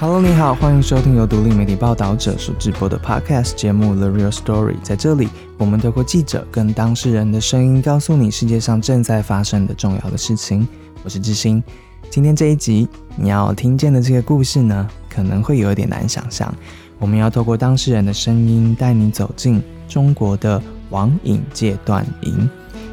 [0.00, 4.72] Hello，你好，欢迎收听由独立媒体报道者所直播的 Podcast 节目《The Real Story》。
[4.82, 10.66] 在这里，我们透过记者跟当事人的声音，告诉你世界上正在发生的重要的事情。
[11.04, 11.62] 我是志兴。
[12.08, 16.50] 今天这一集你要听见的这个故事呢，可能会有点难想象。
[16.98, 22.48] 我们要透过当事人的声音，带你走进中国的网瘾戒断营，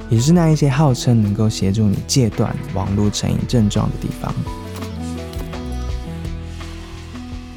[0.10, 4.36] 也是那一些号称能够协助你戒断网络成瘾症状的地方。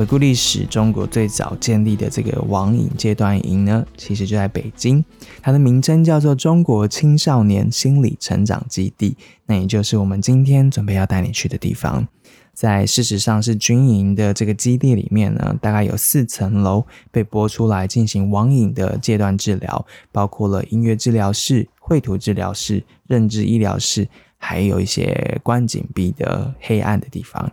[0.00, 5.04] 回顾历史，中国最早建立的这个网瘾戒断营呢，其实就在北京，
[5.42, 12.08] 它的名称叫做中国青少年心理成长基地，那也就是我们今天准备要带你去的地方。
[12.54, 24.08] 在事实上是军营的这个基地里面呢，大概有四层楼被拨出来进行网瘾的戒断治疗，包括了音乐治疗室、绘图治疗室、认知医疗室，
[24.38, 27.52] 还有一些关紧闭的黑暗的地方。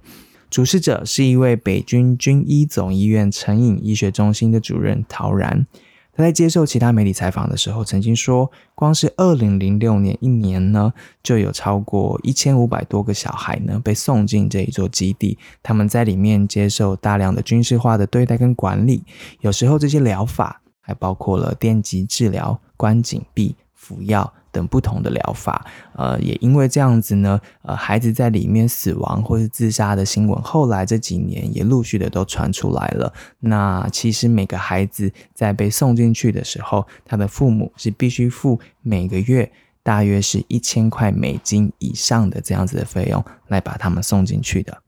[0.58, 5.67] 主事者是一位北军军医总医院成瘾医学中心的主任陶然。
[6.16, 10.91] 他在接受其他媒体采访的时候，曾经说，光是二零零六年一年呢，
[11.22, 19.03] 就有超过一千五百多个小孩呢被送进这一座基地，他们在里面接受大量的军事化的对待跟管理，
[19.42, 24.33] 有时候这些疗法还包括了电极治疗、关紧闭、服药。
[24.50, 33.14] 等不同的疗法，呃，也因为这样子呢，呃，孩子在里面死亡或是自杀的新闻，后来这几年也陆续的都传出来了。
[33.39, 39.52] 那其实每个孩子在被送进去的时候，他的父母是必须付每个月
[39.83, 44.81] 大约是一千块美金以上的这样子的费用来把他们送进去的。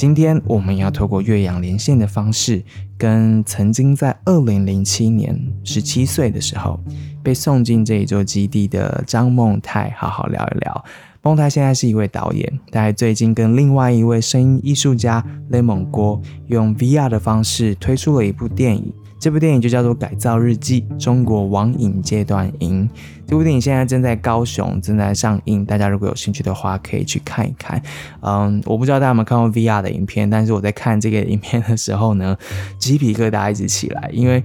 [0.00, 2.62] 今天我们要透过岳阳连线的方式，
[2.96, 6.80] 跟曾经在二零零七年十七岁的时候
[7.22, 10.84] 被送进这一座基地的张梦泰好好聊一聊。
[11.20, 18.90] 梦泰现在是一位导演，他最近跟另外一位声音艺术家雷蒙郭用 VR 的方式推出了一部电影。
[19.20, 22.88] 这部电影就叫做《改造日记：中国网瘾阶段营》。
[23.26, 27.80] 这部电影现在正在高雄正在上映，大家如果有兴趣的话，可以去看一看。
[28.22, 32.34] 嗯，我不知道大家有没有看过 VR 的影片，但是我在看这个影片的时候呢，
[32.78, 34.42] 鸡皮疙瘩一直起来，因为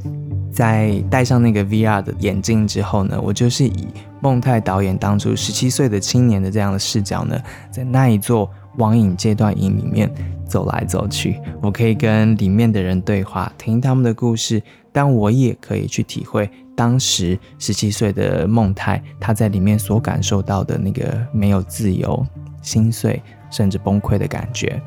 [0.51, 3.87] 在戴上那个 VR 的眼镜之后呢，我就是以
[4.19, 7.41] 孟泰导演当初十七岁的青年的这样的视角呢，
[7.71, 10.09] 在那一座网瘾戒断营里面。
[10.47, 22.23] 走来走去，我可以跟里面的人对话，听他们的故事，但我也可以去体会当时十七岁的孟泰他在里面所感受到的那个没有自由、
[22.61, 23.19] 心碎
[23.49, 24.79] 甚至崩溃的感觉。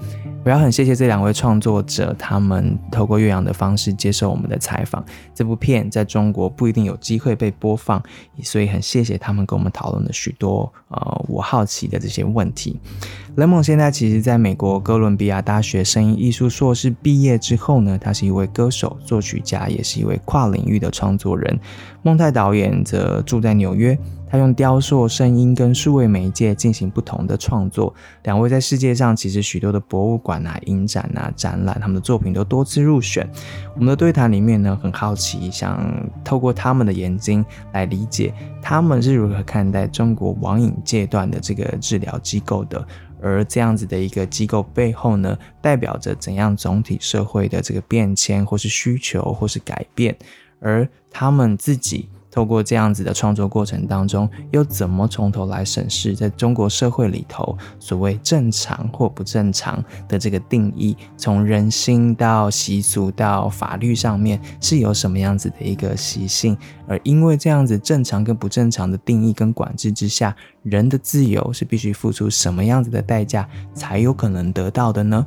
[0.48, 5.04] 我要很谢谢这两位创作者，他们透过岳阳的方式接受我们的采访。
[5.34, 8.02] 这部片在中国不一定有机会被播放，
[8.42, 12.80] 所以很谢谢他们跟我们讨论了许多呃我好奇的这些问题。
[13.36, 21.60] 雷蒙现在其实在美国哥伦比亚大学声音艺术硕士毕业之后呢，他是一位歌手、作曲家，也是一位跨领域的创作人。
[22.00, 23.98] 孟泰导演则住在纽约。
[24.30, 27.94] 他用雕塑、声音跟数位媒介进行不同的创作。
[28.24, 33.28] 两位在世界上其实许多的博物馆啊、影展啊、展览，他们的作品都多次入选。
[33.74, 35.82] 我们的对谈里面呢，很好奇，想
[36.22, 42.86] 透过他们的眼睛来理解他们是如何看待中国网瘾阶段的这个治疗机构的，
[43.22, 50.14] 而这样子的一个机构背后呢，代表着怎样总体社会的这个变迁，或是需求，或是改变，
[50.60, 52.08] 而他们自己。
[52.38, 66.56] 透过这样子的创作过程当中，又怎么从头来审视在中国社会里头所谓正常或不正常的这个定义，从人心到习俗到法律上面是有什么样子的一个习性？
[66.86, 75.26] 而因为这样子正常跟不正常的定义跟管制之下，人的自由是必须付出什么样子的代价才有可能得到的呢？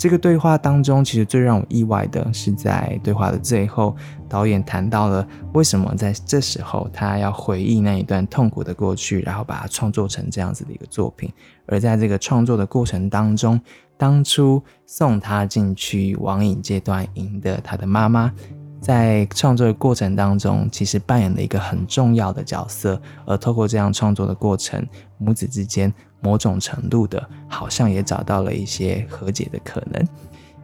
[0.00, 3.94] 这个对话当中，其实最让我意外的是，在对话的最后，
[4.30, 11.30] 导演谈到了为什么在这时候他要回忆那一段痛苦的过去，然后把它创作成这样子的一个作品。
[11.66, 13.60] 而在这个创作的过程当中，
[13.98, 18.32] 当初送他进去网瘾阶段营的他的妈妈。
[18.80, 24.82] 在创作的过程当中，其实扮演了一个很重要的角色，而透过这样创作的过程，
[25.18, 30.06] 母子之间某种程度的，好像也找到了一些和解的可能。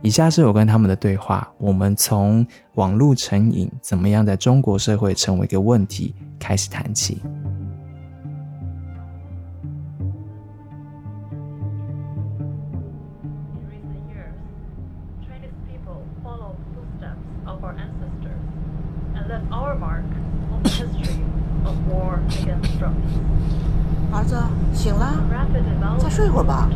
[0.03, 7.21] 以下是我跟他们的对话，我们从网络成瘾怎么样在中国社会成为一个问题开始谈起。
[24.17, 24.35] 儿子，
[24.73, 25.13] 醒了，
[25.99, 26.71] 再睡会儿吧。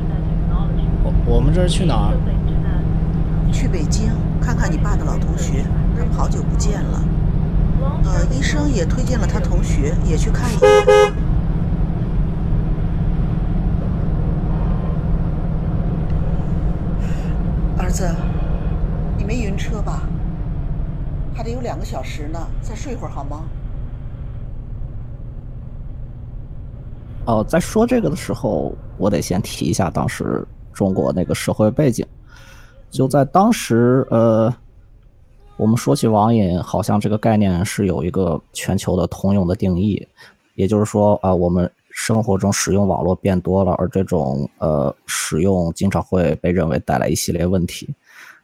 [1.03, 2.15] 我我们这是去哪儿？
[3.51, 5.65] 去北京看看你爸的老同学，
[5.97, 7.03] 他们好久不见了。
[8.05, 11.15] 呃，医生也推荐了他同学，也去看一眼。
[17.79, 18.15] 儿子，
[19.17, 20.03] 你没晕车吧？
[21.35, 23.45] 还得有两个小时呢，再睡会儿好吗？
[27.27, 32.05] 哦，在说这个的时候，我得先提一下当时中国那个社会背景。
[32.91, 34.53] 就在当时，呃，
[35.57, 40.05] 我们说起网瘾，好像这个概念是有一个全球的通用的定义，
[40.55, 47.95] 也就是说，啊，我们生活中使用网络变多了，而这种呃使用经常会被认为带来一系列问题。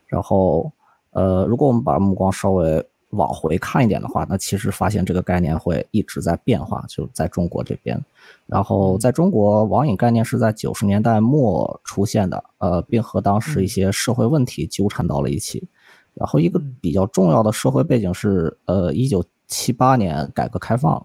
[0.06, 0.70] 然后，
[1.10, 2.86] 呃，如果我们把目光稍微
[3.16, 7.98] 往回看一点的话，那其实发现这个概念会一直在变化，就在中国这边。
[8.46, 15.66] 然后，在中国，网瘾概念是在九十年代末出现的，呃，并和当时一些社会问题纠缠到了一起。
[16.14, 21.04] 然后，一个比较重要的社会背景是，呃，一九七八年改革开放，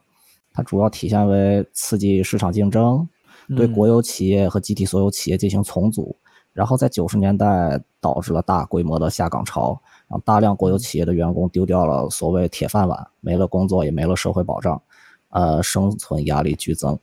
[0.54, 3.08] 它主要体现为刺激市场竞争，
[3.58, 6.16] 对国有企业和集体所有企业进行重组。
[6.54, 9.82] 然后，在九十年代导致了大规模的下岗潮，
[10.12, 14.82] 让大量国有企业的员工丢掉了所谓铁饭碗，没了工作，也没了社会保障，
[15.30, 17.00] 呃，生存压力剧增。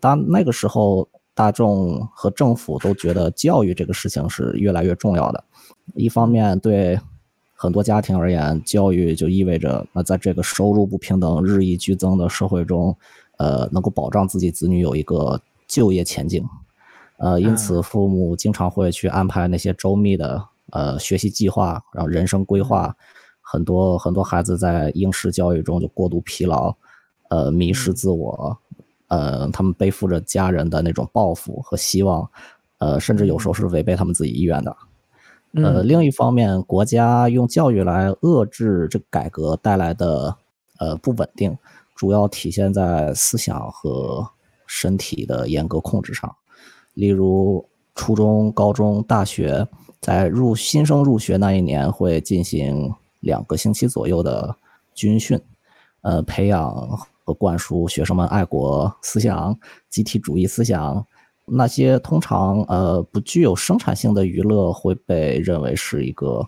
[0.00, 5.44] 当那个时候，大众和政府都觉得教育这个事情是越来越重要的。
[5.94, 6.98] 一方面，对
[7.54, 12.96] 很多家庭而言，教育就意味着那在这个收入不平等日益剧增的社会中，
[13.36, 16.44] 呃，能够保障自己子女有一个就业前景。
[17.18, 22.94] 呃，因此，父母经常会去安排那些周密的呃学习计划，然后人生规划。
[23.40, 26.74] 很多很多孩子在应试教育中就过度疲劳，
[27.30, 28.58] 呃，迷失自我。
[29.06, 32.30] 呃，他们背负着家人的那种抱负和希望，
[32.76, 34.76] 呃，甚至有时候是违背他们自己意愿的。
[35.54, 40.36] 呃，另一方面，国家用教育来遏制这改革带来的
[40.78, 41.56] 呃不稳定，
[41.94, 44.28] 主要体现在思想和
[44.66, 46.36] 身体的严格控制上。
[46.92, 49.66] 例如，初中、高中、大学
[50.00, 54.56] 在入新生入学那一年会进行两个星期左右的
[54.94, 55.40] 军训，
[56.02, 56.98] 呃，培养。
[57.28, 59.54] 和灌输学生们爱国思想、
[59.90, 61.06] 集体主义思想，
[61.44, 66.42] 那些通常呃不具有生产性的娱乐会被认为是一个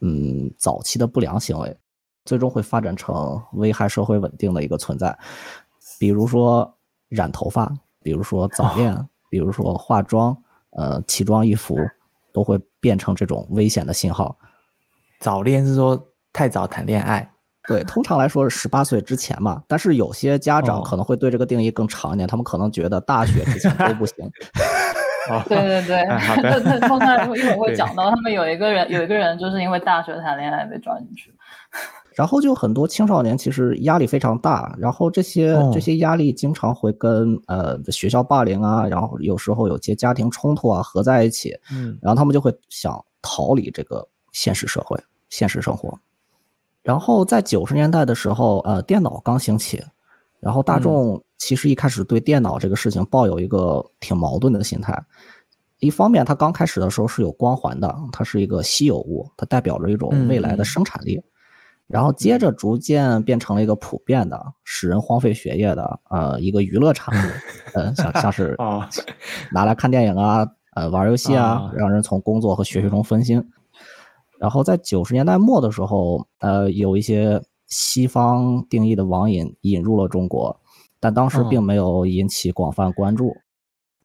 [0.00, 1.76] 嗯早期的不良行为，
[2.24, 5.14] 最终会发展成危害社会稳定的一个存在。
[5.98, 6.74] 比如说
[7.10, 7.70] 染头发，
[8.02, 8.96] 比如说早恋，
[9.28, 10.34] 比如说化妆，
[10.70, 11.76] 呃奇装异服，
[12.32, 14.36] 都会变成这种危险的信号。
[15.20, 16.00] 早恋是说
[16.32, 17.30] 太早谈恋爱。
[17.66, 24.16] 对，通常来说是十八岁之前嘛，但是有些家长可能会对这个定义更长一点，他们可能觉得大学之前都不行。
[25.46, 26.06] 对对对，
[26.40, 31.30] 对对，通常一会儿会讲到，他们有一个人有一个人就是因为大学谈恋爱被抓进去。
[32.18, 42.92] 然后就很多青少年其实压力非常大，然后这些这些压力经常会跟呃学校霸凌啊，然后有时候有些家庭冲突啊合在一起，嗯，然后他们就会想
[43.22, 45.00] 逃离这个现实社会、
[45.30, 45.96] 现实生活。
[46.82, 49.80] 然后在九十年代的时候，呃，电脑刚兴起，
[50.40, 55.00] 然后大众其实一开始对电脑这个事情抱有一个挺矛盾的心态。
[55.78, 61.22] 一方面，它刚开始的时候是有光环的，它是一个稀有物，它代表着一种未来的生产力。
[61.88, 67.30] 然后接着逐渐变成了一个普遍的、使人荒废学业的呃一个娱乐产物，
[67.72, 68.54] 呃，像像是
[69.50, 73.42] 拿来看电影啊，呃，玩游戏啊，让人从工作和学习中分心。
[74.38, 80.60] 然后在九十年代末的时候，呃，有一些西方定义的网瘾引入了中国，
[81.00, 83.34] 但当时并没有引起广泛关注。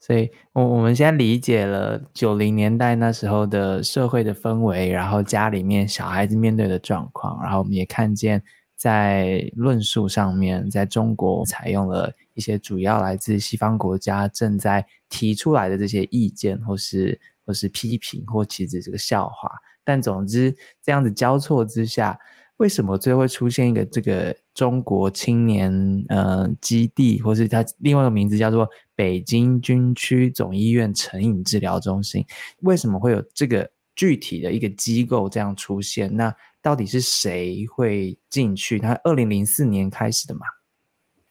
[0.06, 8.44] 所以，我我们现在理解了九零年代那时候的社会的氛围，然后家里面小孩子面对的状况，然后我们也看见
[8.76, 19.50] 在论述上面，在中国采用了一些主要来自西方国家正在提出来的这些意见，或是或是批评，或其实这个笑话。
[19.86, 22.20] 但总之，这样子交错之下，
[22.58, 25.72] 为什么最后会出现一个这个中国青年
[26.10, 32.26] 呃基地，或是它另外一个名字叫做北京军区总医院成瘾治疗中心？
[32.62, 36.16] 为什么会有这个具体的一个机构这样出现？
[36.16, 38.80] 那到底是谁会进去？
[38.80, 40.42] 它二零零四年开始的嘛？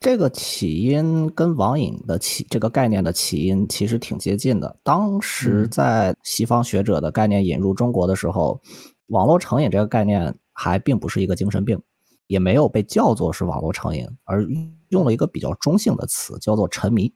[0.00, 4.76] 这个起因跟网瘾的起这个概念的起因其实挺接近的。
[4.82, 8.60] 当时在西方学者的概念引入中国的时候，
[9.06, 11.80] 网络成瘾这个概念还并不是一个精神病，
[12.26, 14.44] 也没有被叫做是网络成瘾，而
[14.88, 17.12] 用了一个比较中性的词，叫做沉迷。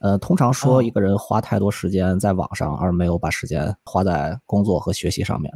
[0.00, 5.52] 呃，通常说一个人花太多时间在网上，而没有把时间花在工作和学习上面。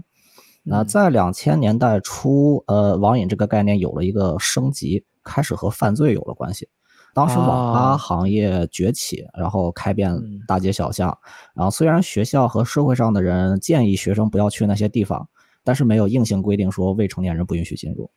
[0.62, 6.68] 那在两千年代初，呃，网瘾这个概念有了一个升级，开始和犯罪有了关系。
[7.14, 10.14] 当时网吧行业崛起，然后开遍
[10.46, 11.16] 大街小巷。
[11.54, 15.26] 然后虽然学校和社会上的人建议学生不要去那些地方，
[15.62, 18.10] 但是没有硬性规定说未成年人不允许进入。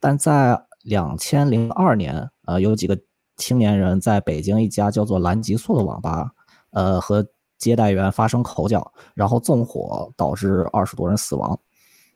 [0.00, 2.98] 但在两千零二年，呃，有几个。
[3.40, 6.30] 青年人在北京一家叫做蓝极速的网吧，
[6.72, 11.58] 呃，和接待员发生口角，然后纵火，导致二十多人死亡。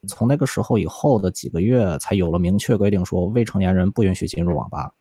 [0.06, 4.92] 从那个时候以后的几个月，才有了明确规定，说未成年人不允许进入网吧，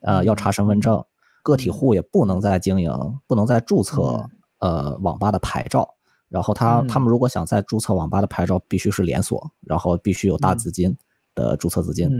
[0.00, 1.04] 呃，要查身份证，
[1.44, 2.92] 个体户也不能再经营，
[3.28, 5.88] 不能再注册呃网吧的牌照。
[6.28, 10.96] 然后他他们如果想再注册网吧的牌照，必须是连锁，然后必须有大资金
[11.34, 12.10] 的注册资金，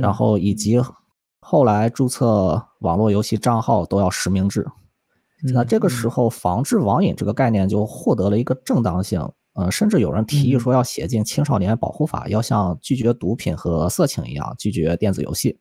[0.00, 0.80] 然后以及。
[1.44, 4.64] 后来注册网络游戏账号都要实名制，
[5.52, 9.20] 那这个时候防治网瘾这个概念就获得了一个正当性。
[9.54, 15.58] 呃，甚至有人提议说要写进青少年保护法，要像拒绝毒品和色情一样拒绝电子游戏。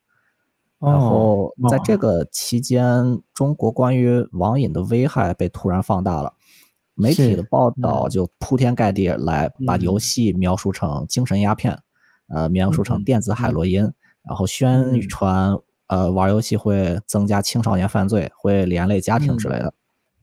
[0.79, 6.31] 然后在这个期间，中国关于网瘾的危害被突然放大了，
[6.93, 11.77] 媒体的报道就铺天盖地来把游戏描述成精神鸦片，
[12.29, 13.81] 呃，描述成电子海洛因，
[14.23, 15.57] 然后宣传。
[15.91, 19.74] 呃，玩游戏会增加青少年犯罪，会连累家庭之类的。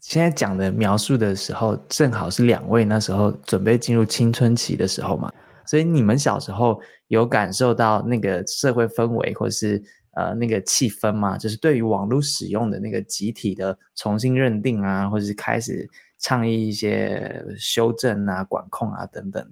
[0.00, 5.30] 现在讲的描述的时候，正好是两位那时候准备进入青春期的时候嘛，
[5.66, 9.82] 所以你们小时候有感受到那个社会氛围，或是
[10.12, 11.36] 呃那个气氛吗？
[11.36, 15.86] 就是对于网络使用的那个集体的重新认定啊，或者是开始
[16.18, 19.46] 倡议一些修正啊、管控啊等等。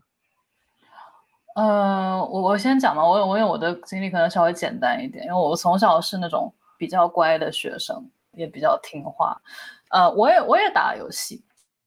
[1.57, 9.41] 嗯，我我先讲吧，我我因为我的经历可能稍微简单一点，因为我从小是那种比较乖的学生，也比较听话。
[9.89, 11.43] 呃，我也我也打游戏，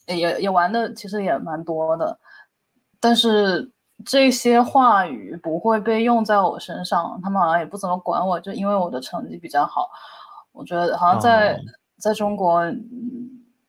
[0.08, 2.18] 也也玩的其实也蛮多的，
[3.00, 3.72] 但是
[4.04, 9.92] 这些话语不会被用在我身上，他们好像也不怎么管我，就因为我的成绩比较好。
[10.52, 11.60] 我觉得好像在
[12.00, 12.60] 在中国，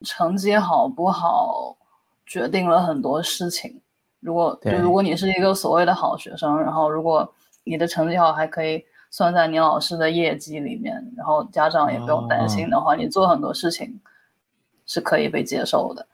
[0.02, 1.76] 成绩好不好
[2.24, 3.82] 决定了很多事情。
[4.20, 7.32] 如果就如果你是一个所谓的好学生，然后如果
[7.64, 14.00] 你的成绩好还可以算在你老师的业绩里面，然后家长也不用担心的话，你做很多事情
[14.86, 16.06] 是可以被接受的。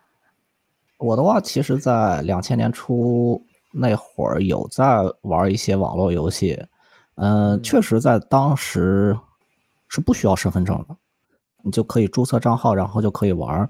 [0.98, 6.64] 我的话，其实，在两千年初那会儿有在玩一些网络游戏，
[7.16, 9.18] 嗯，确实在当时
[9.88, 10.96] 是不需要身份证的，
[11.62, 13.68] 你就可以注册账号，然后就可以玩。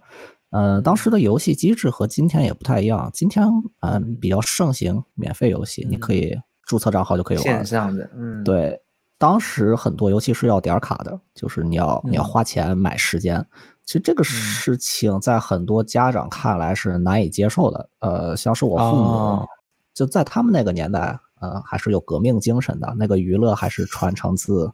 [0.57, 3.11] 呃，当时的游戏机制和今天也不太一样。
[3.13, 3.47] 今天，
[3.81, 6.35] 嗯，比较盛行免费游戏，你可以
[6.65, 7.45] 注册账号就可以玩。
[7.45, 8.81] 线上的，嗯，对。
[9.19, 13.45] 当时很多游戏是要点卡的，就是你要你要花钱买时间。
[13.85, 17.91] 其实这个事情在很多家长看来是难以接受的。
[17.99, 19.47] 呃，像是我父母，
[19.93, 24.73] 就在他们那个年代，呃，还是有革命精神的，那个娱乐还是传承自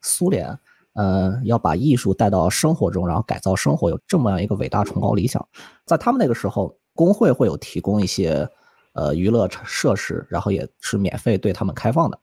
[0.00, 0.56] 苏联。
[0.94, 5.46] 呃，要把艺术带到生活中，然后改造生活，有这么样一个伟大崇高理想。
[5.84, 8.48] 在他们那个时候，工会会有提供一些
[8.92, 12.18] 呃娱乐设施，然后也是免费对他们开放的。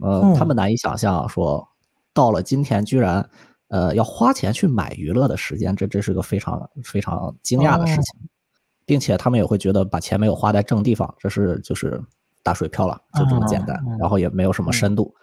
[0.00, 1.66] 呃，他们难以想象说，
[2.14, 3.28] 到了今天居然
[3.68, 8.20] 呃要花钱去买娱乐的时间，这这是个非常非常惊讶的事情，
[8.86, 12.02] 并且他们也会觉得把钱没有花在正地方，这是就是
[12.42, 15.14] 打水漂了，就这么简单，然后也没有什么深度。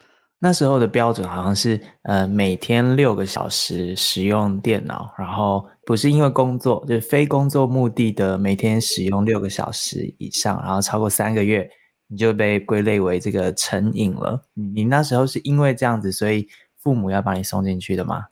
[0.43, 11.69] 那时候的标准好像是，呃，每天六个小时使用电脑，然后不是因为工作，就是非工作目的的，每天使用六个小时以上，然后超过三个月，
[12.07, 14.43] 你就被归类为这个成瘾了。
[14.53, 16.45] 你那时候是因为这样子，所以
[16.77, 18.25] 父母要把你送进去的吗？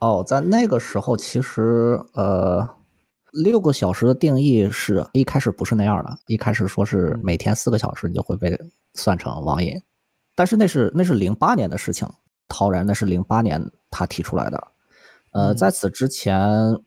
[0.00, 2.68] 哦，在那个时候，其实呃，
[3.42, 8.54] 六个小时的定义是一开始不是那样的，一开始说是每天四个小时，你就会被
[8.92, 9.80] 算成网瘾。
[10.34, 12.08] 但是那是那是零八年的事情，
[12.48, 14.68] 陶然那是零八年他提出来的，
[15.32, 16.78] 呃，在此之前，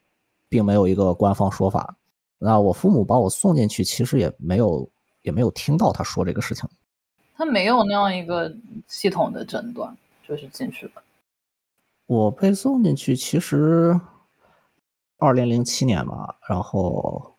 [0.49, 1.95] 并没有一个官方说法。
[2.37, 4.89] 那我父母把我送进去，其实也没有
[5.21, 6.67] 也没有听到他说这个事情。
[7.35, 8.51] 他没有那样一个
[8.87, 9.95] 系统的诊断，
[10.27, 11.03] 就是进去了。
[12.07, 13.99] 我被送进去，其实
[15.17, 17.34] 二零零七年吧，然后。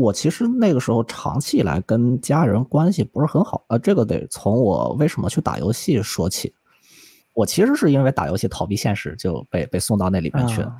[0.00, 6.54] 我其实那个时候长期以来跟家人关系不是很好，呃，这个得从我为什么去打游戏说起。
[7.34, 10.76] 我其实是因为打游戏逃避现实，就被被送到那里面去了。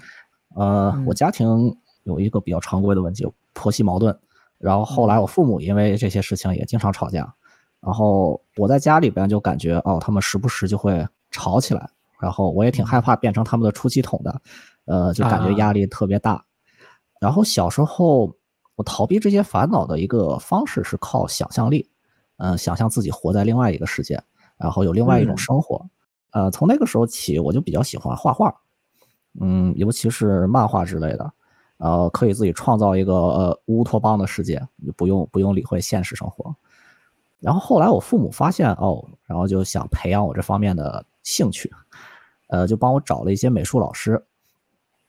[0.56, 4.18] 呃，我家庭有一个比较常规的问题，婆媳矛盾。
[4.58, 7.32] 然后后来我父母因为这些事情也经常吵架。
[7.80, 11.88] 然后我在家里边就感觉哦，他们时不时就会吵起来，
[12.20, 14.42] 然后我也挺害怕变成他们的出气筒的，
[14.86, 16.44] 呃，就感觉压力特别大。
[17.20, 18.34] 然后小时候
[18.80, 21.86] 我逃避这些烦恼的一个方式是靠想象力，
[22.38, 24.18] 嗯，想象自己活在另外一个世界，
[24.56, 25.86] 然后有另外一种生活。
[26.30, 28.54] 呃，从那个时候起，我就比较喜欢画画，
[29.38, 31.30] 嗯，尤其是漫画之类的，
[31.76, 36.56] 然后可以自己创造一个呃乌托邦的世界，不用不用理会现实生活。
[37.38, 41.70] 然后后来我父母发现哦，然后就想培养我这方面的兴趣，
[42.48, 44.24] 呃，就帮我找了一些美术老师，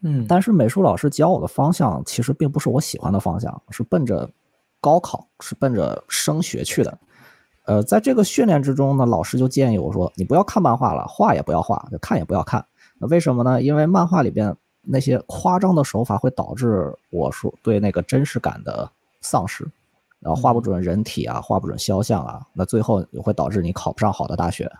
[0.03, 4.29] 嗯，但是美术老师教我的方向其实并不是我喜欢的方向，是奔着
[4.79, 6.97] 高考，是奔着升学去的。
[7.65, 12.65] 呃，在这个训练之中呢，老师就建议我说：“你不要看漫画了，画也不要画，就看也不要看。
[12.97, 13.61] 那为什么呢？
[13.61, 18.91] 因为漫画里边那些夸张的手法会导致我说对那个真实感的
[19.21, 19.65] 丧失。”
[20.19, 24.71] 然后画不准人体啊，画不准肖像啊，那最后也会导致你考不上好的大学。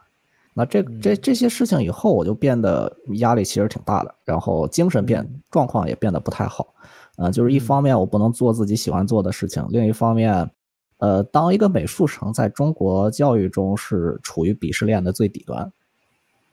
[0.54, 6.74] 那这这这些事情以后，我就变得压力其实挺大的，然后精神变状况也变得不太好。
[7.18, 10.50] 呃，就是一方面我不能做自己喜欢做的事情，另一方面，
[10.98, 15.72] 呃，当一个美术生在中国教育中是处于鄙视链的最底端。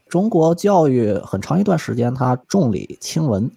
[0.09, 3.51] 中国教育很长一段时间，它重理轻文。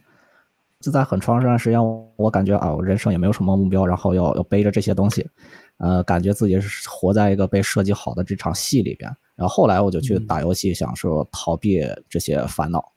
[0.79, 1.79] 就在很长一段时间，
[2.15, 5.29] 我感觉啊，我人生也没有什么目标，然后要要背着这些东西，
[5.77, 9.15] 呃，感觉自己是活在一个被设计好的这场戏里边。
[9.41, 12.91] 然后后来我就去打游戏，想说逃避这些烦恼。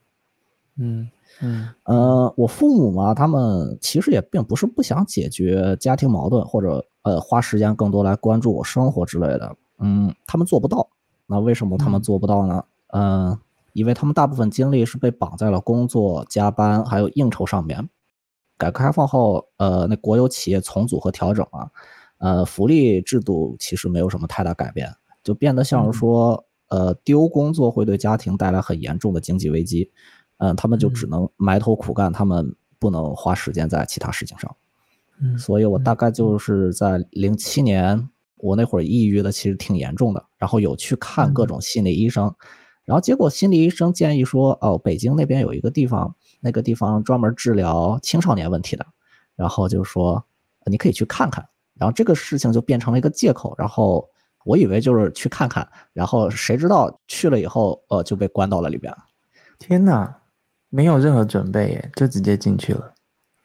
[0.77, 1.09] 嗯
[1.41, 9.57] 嗯呃，我父母嘛，他们其实也并不是不想解决家庭矛盾，或者呃花时间更多来关注我生活之类的。
[9.79, 10.87] 嗯，他们做不到。
[11.27, 12.63] 那为什么他们做不到呢？
[12.89, 13.39] 嗯。
[13.73, 17.89] 因为他们大部分精力是被绑在了工作、加班还有应酬上面。
[18.57, 21.69] 改革开放后，呃，那国有企业重组和调整啊，
[22.19, 29.91] 呃，福利制度其实没有什么太大改变，就变得像是说，呃，丢工作会对家庭带来很严重的经济危机。
[30.39, 34.55] 嗯，他们就只能埋头苦干，他们不能花时间在其他事情上。
[35.21, 42.35] 嗯，所以我大概就是在零七年，我那会儿抑郁的其实挺严重的，然后有去看各种心理医生。
[42.85, 48.85] 然后结果心理医生建议说，哦，北京那边有一个地方，那个地方专门治疗青少年问题的，
[49.37, 50.23] 然后就说
[50.67, 51.49] 你可以去看看。
[51.75, 53.55] 然后这个事情就变成了一个借口。
[53.57, 54.07] 然后
[54.45, 58.95] 我以为就是去看看，然后谁知道去了以后，呃，就被关到了里边。
[59.59, 60.21] 天哪，
[60.69, 62.95] 没有任何准备耶，就直接进去了。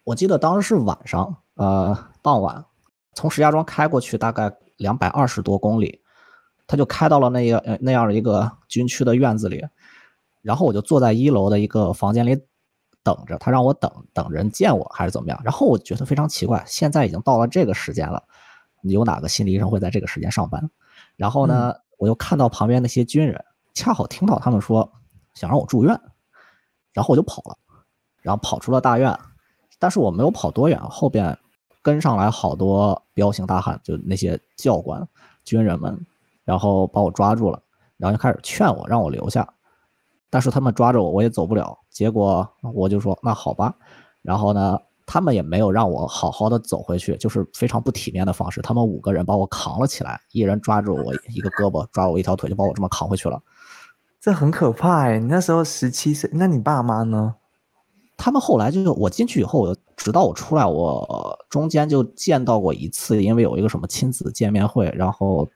[0.03, 2.63] 我记得当时是晚上，呃，傍晚，
[3.15, 6.01] 从石家庄开过去大概两百二十多公里。
[6.71, 9.65] 他就开到了那个呃那样的一个军区的院子里，
[10.43, 12.39] 然后我就坐在一楼的一个房间里
[13.01, 15.41] 等着他，让我等等人见我还是怎么样？
[15.43, 18.23] 然后我觉得非常奇怪，现在已经到了这个时间了，
[18.83, 20.69] 有哪个心理医生会在这个时间上班？
[21.19, 24.89] 然后呢，我就看到旁边那些军人，恰好听到他们说
[25.33, 25.99] 想让我住院，
[26.93, 27.57] 然后我就跑了，
[28.21, 29.19] 然后跑出了大院，
[29.77, 31.37] 但是我没有跑多远，后边
[31.81, 35.05] 跟上来好多彪形大汉，就那些教官、
[35.43, 36.05] 军人们。
[36.45, 37.61] 然后把我抓住了，
[37.97, 39.53] 然后就开始劝我让我留下，
[40.31, 41.77] 但是他们抓着我，我也走不了。
[41.91, 43.75] 结果我就说那好吧。
[44.23, 44.79] 然后呢，
[45.11, 48.61] 他们也没有让我好好的走回去，就是非常不体面的方式。
[48.61, 53.41] 他们五个人把我扛了起来，一人抓住我一个胳膊，抓我一条腿，就把我这么扛回去了。
[54.21, 55.17] 这很可怕哎！
[55.17, 57.33] 你那时候十七岁，那你爸妈呢？
[58.17, 65.49] 他们后来就我进去以后，直到我出来，我中间就见到过一次，因为有一个什么亲子见面会，然后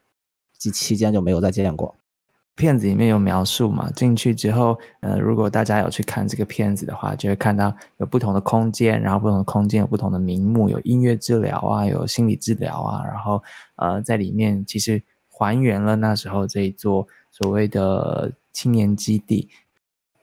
[0.58, 0.72] 这。
[0.72, 1.94] 期间就没有再见过。
[2.56, 3.90] 片子里面有描述嘛？
[3.92, 13.42] 进去之后，呃，如果大家有去看这个片子的话，就会看到有不同的空间，然后不同的空间有不同的名目，有音乐治疗啊，有心理治疗啊，然后
[13.76, 19.48] 呃，在里面其实还原了那时候这一座所谓的青年基地。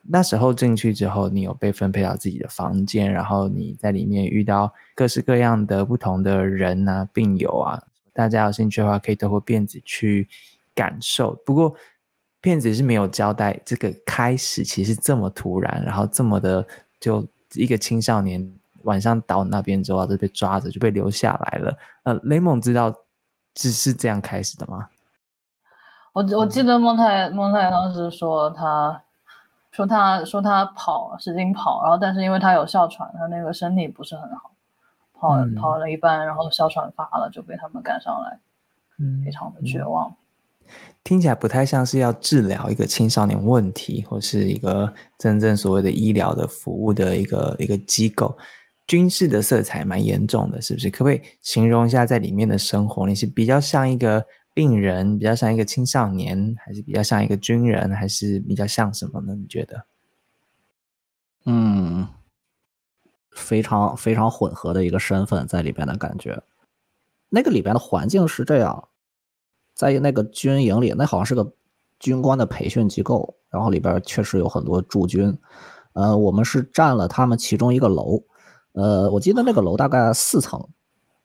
[0.03, 7.83] 那时候进去之后，你有被分配到自己的房间，然后你在里面遇到各式各样的不同的人啊，病友啊。
[8.11, 10.27] 大家有兴趣的话，可以透过片子去
[10.73, 11.39] 感受。
[11.45, 11.75] 不过，
[12.41, 16.65] 片子是没有交代这个开始，其实这么突然，然后这么的，
[16.99, 18.51] 就一个青少年
[18.83, 21.77] 晚上到那边之后就被抓着，就被留下来了。
[22.03, 22.93] 呃，雷蒙知道
[23.53, 24.89] 只是这样开始的吗？
[26.13, 29.01] 我我记得孟太孟太当时说，他
[29.71, 34.51] 说他说他跑使劲跑，然后但是因为他有哮喘，他那个身体不是很好。
[35.13, 38.39] 跑跑了一半，然后哮喘发了，就被他们赶上来，
[38.97, 40.11] 嗯，非常的绝望。
[41.03, 48.37] 听起来不太像是要治疗一个青少年问题，或是一个真正所谓的医疗的服务的一个一个机构。
[48.87, 50.89] 军事的色彩蛮严重的，是不是？
[50.89, 53.07] 可不可以形容一下在里面的生活？
[53.07, 59.33] 你是比较像一个病人，比较像一个青少年，还是比较像一个军人，还是比较像什么呢？
[59.33, 59.85] 你觉得？
[61.45, 62.07] 嗯，
[63.31, 66.43] 非常非常混合的一个身份在里边的感觉。
[67.29, 68.89] 那个里边的环境是这样，
[69.81, 71.53] 在那个军营里，那好像是个
[71.99, 75.35] 军官的培训机构，然后里边确实有很多驻军。
[75.93, 78.21] 呃，我们是占了他们其中一个楼，
[78.73, 80.63] 呃，我记得那个楼大概四层，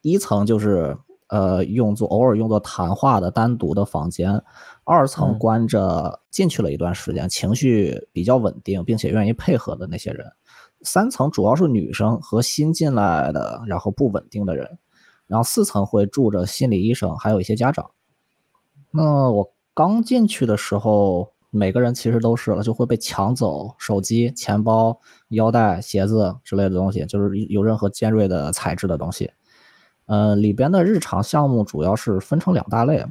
[0.01, 0.97] 一层就是
[1.29, 4.42] 呃用作偶尔用作谈话的单独的房间，
[4.85, 10.33] 二层关着进去了一段时间，情绪比较稳定并且愿意配合的那些人，
[10.81, 14.79] 三层主要是女生和新进来的然后不稳定的人，
[15.27, 17.90] 然后四层会住着心理医生还有一些家长。
[18.90, 21.33] 那我刚进去的时候。
[21.51, 29.31] 每个人其实都是了，就会被抢走手机、钱包、腰带、鞋子之类的东西，就是有任何尖锐的材质的东西。
[30.05, 33.07] 呃，里边的日常项目主要是分成两大类：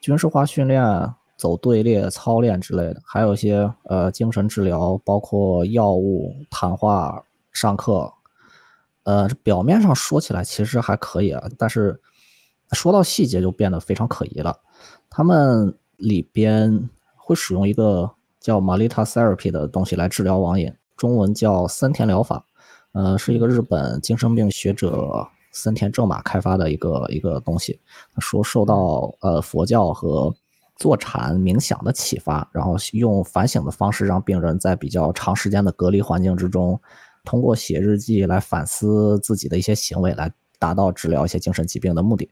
[0.00, 0.82] 军事化训练、
[1.36, 8.10] 走队列操练之类的，还有一些呃精神治疗，包括药物、谈话、上课。
[9.02, 12.00] 呃，表面上说起来其实还可以啊，但是
[12.72, 14.56] 说到细节就变得非常可疑了。
[15.08, 16.88] 他们里边。
[17.22, 22.44] 会使用一个叫 Malita Therapy 的东西来治疗网瘾，中文叫森田疗法，
[22.90, 27.78] 呃，是一个日本精神病学者森田正马开发的一个一个东西。
[28.18, 30.34] 说受到呃佛教和
[30.74, 36.80] 坐禅冥想的启发，然后用反省的方式让病人在比较长时间的隔离环境之中，
[37.24, 42.28] 通过写日记来反思自己的一些行为，来达到治疗一些精神疾病的目的。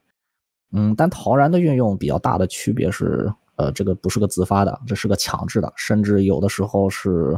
[0.72, 3.32] 嗯，但陶然的运用比较大的区别是。
[3.60, 7.36] 呃，这个不是个自发的，这是个强制的，甚至有的时候是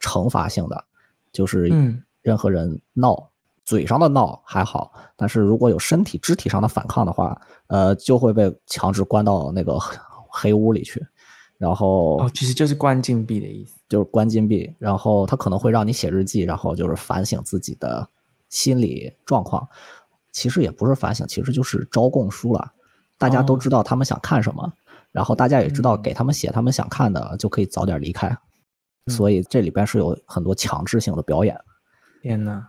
[0.00, 0.82] 惩罚性的，
[1.30, 1.70] 就是
[2.22, 3.28] 任何人闹，
[3.66, 9.78] 嘴上的闹还好，但是如果有身体肢体上的反抗的话，呃，就会被强制关到那个
[10.30, 11.06] 黑屋里去，
[11.58, 18.08] 然后哦，其实就是关禁闭的意思，就是关禁闭，然后他可能会让你写日记，然后就是反省自己的
[18.48, 19.68] 心理状况，
[20.38, 22.72] 其实也不是反省，其实就是招供书了，
[23.18, 24.72] 大家都知道他们想看什么。
[25.10, 28.38] 然后大家也知道，给他们写他们想看的，就可以早点离开。
[29.08, 31.58] 所以这里边是有很多强制性的表演。
[32.22, 32.68] 天哪！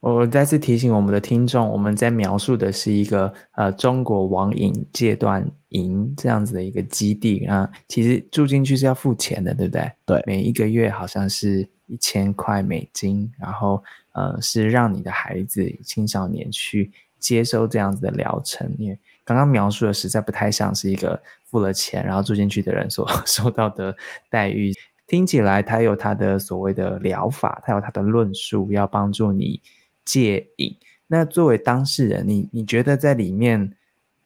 [0.00, 7.68] 我再次提醒我们的听众，我们在描述的是一个呃中国网瘾戒断营这样子的一个基地啊。
[7.88, 9.90] 其实住进去是要付钱的，对不对？
[10.04, 13.82] 对，每一个月好像是一千块美金，然后
[14.18, 18.98] 呃是让你的孩子青少年去接收这样子的疗程，因为。
[19.24, 23.94] 刚刚描述的实在不太像是一个付了钱然后住进去的人所 受到的
[24.30, 24.72] 待遇，
[25.06, 29.60] 听起来他有他的所谓的疗法，他有他的论述，要帮助你
[30.02, 30.74] 戒瘾。
[31.08, 33.76] 那作为当事人，你你觉得在里面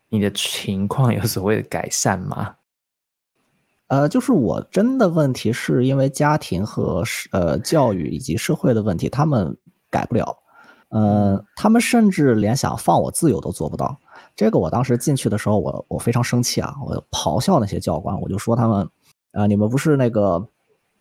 [0.09, 2.55] 你的情况有所谓的改善吗？
[3.89, 7.03] 呃，就是我真的问题是因为家庭和
[7.33, 9.57] 呃教育以及社会的问题，他们
[9.93, 10.37] 改不了。
[10.89, 13.97] 呃，他们甚至连想放我自由都做不到。
[14.35, 16.75] 这个我当时进去的时候，我我非常生气啊！
[16.85, 18.89] 我咆哮那些教官，我就说他们，
[19.33, 20.47] 啊，你们不是那个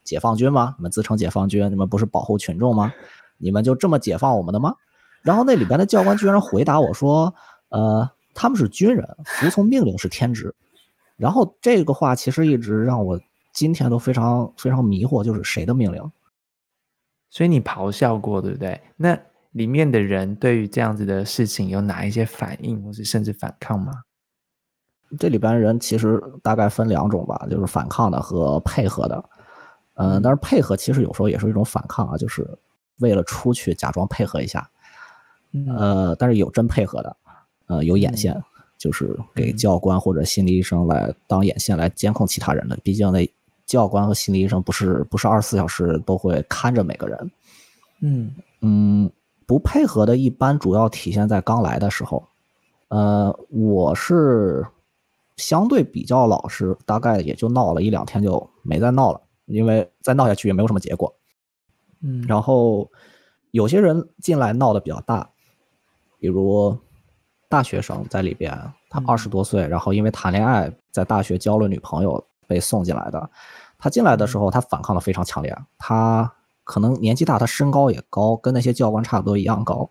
[0.03, 0.75] 解放军吗？
[0.77, 2.93] 你们自称解放军，你们不是保护群众吗？
[3.37, 4.75] 你们就这么解放我们的吗？
[5.23, 7.33] 然后那里边的教官居然回答我说，
[7.69, 10.55] 呃，他们是军人，服从命令是天职。
[11.17, 13.19] 然后这个话其实一直让我
[13.53, 16.01] 今天都非常非常迷惑，就是谁的命令？
[17.31, 18.79] 所以你咆哮过，对不对？
[18.97, 19.17] 那。
[19.51, 23.91] 里面的人对于这样子的事情有哪一些反应，或是甚至反抗吗？
[25.19, 29.25] 这里边人其实大概分两种吧，就是反抗的和配合的。
[29.95, 32.47] 嗯，但是配合其实有时候也是一种反抗啊，就是
[32.99, 34.69] 为了出去假装配合一下。
[35.77, 37.17] 呃，但是有真配合的，
[37.67, 38.41] 呃，有眼线，
[38.77, 42.77] 就是给教官或者心理医生来当眼线来监控其他人的。
[42.85, 43.29] 毕竟那
[43.71, 47.31] 教官和心理医生不是不是二十四小时都会看着每个人。
[48.01, 49.11] 嗯嗯。
[49.47, 52.25] 不配合的，一般主要体现在刚来的时候。
[52.87, 54.65] 呃，我是
[55.35, 61.13] 相对比较老实，大概也就闹了一两天就没再闹了，因为再闹下去也没有什么结果。
[62.01, 62.89] 嗯，然后
[63.51, 65.29] 有些人进来闹得比较大，
[66.17, 66.77] 比如
[67.49, 68.57] 大学生在里边，
[68.89, 73.29] 他二十多岁，然后因为谈恋爱在大学交了女朋友被送进来的。
[73.79, 76.31] 他进来的时候，他反抗的非常强烈，他。
[76.63, 79.89] 可能年纪大，他身高也高，跟那些教官差不多一样高，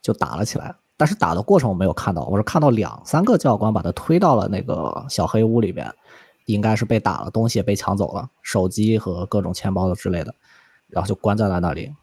[0.00, 0.74] 就打了起来。
[0.96, 5.94] 但是打的过程我没有看到，我是看到两三个教官把他推到了那个小黑屋里边，
[6.46, 10.34] 应该是被打了，东西也被抢走了，手机和各种钱包的之类的，
[10.88, 11.94] 然后就关在了那里。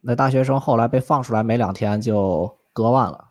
[0.00, 3.25] 那大学生后来被放出来没两天就割腕了，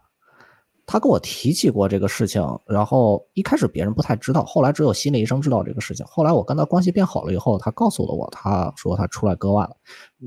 [0.88, 6.06] 他跟我提起过这个事情，然后一开始别人不太知道，后来只有心理医生知道这个事情。
[6.06, 9.76] 后来我跟他关系变好了以后，他告诉了我，他说他出来割腕了，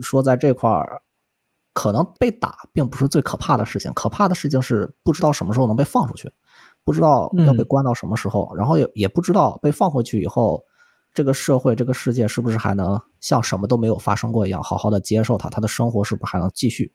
[0.02, 1.00] 说在这块儿
[1.74, 6.28] 可能被打并不是最可怕的事情，可怕的事情是不知道什么时候能被放出去，
[6.82, 10.60] 不知道要被关到什么时候，然后也也不知道被放回去以后，
[11.14, 16.92] 这个社会这个世界是不是还能像什么都没有发生过一样好好的接受他，他的生活是不是还能继续？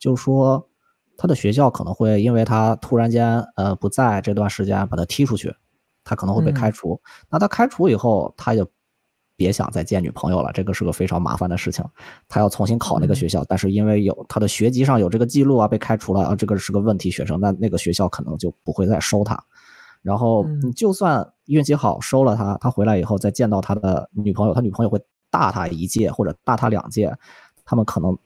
[0.00, 0.68] 就是说。
[1.16, 5.54] 他的学校可能会因为他突然间呃不在这段时间把他踢出去，
[6.02, 7.00] 他可能会被开除。
[7.30, 8.66] 那他开除以后，他也
[9.36, 11.84] 别想再见女朋友了，这个是个非常麻烦的事情。
[12.28, 19.40] 他要重新考那个学校，但是因为有他的学籍上有这个记录啊，被开除了啊，这个是个问题学生，那那个学校可能就不会再收他。
[20.02, 25.00] 然后你就算运气好收了他，他回来以后再见到他的女朋友，他女朋友会
[25.30, 27.16] 大他一届或者大他两届，
[27.64, 28.16] 他们可能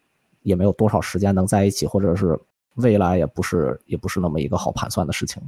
[0.43, 2.39] 也没有多少时间能在一起，或者是。
[2.79, 5.43] 未来也不是也不是那么一个好盘算的事情。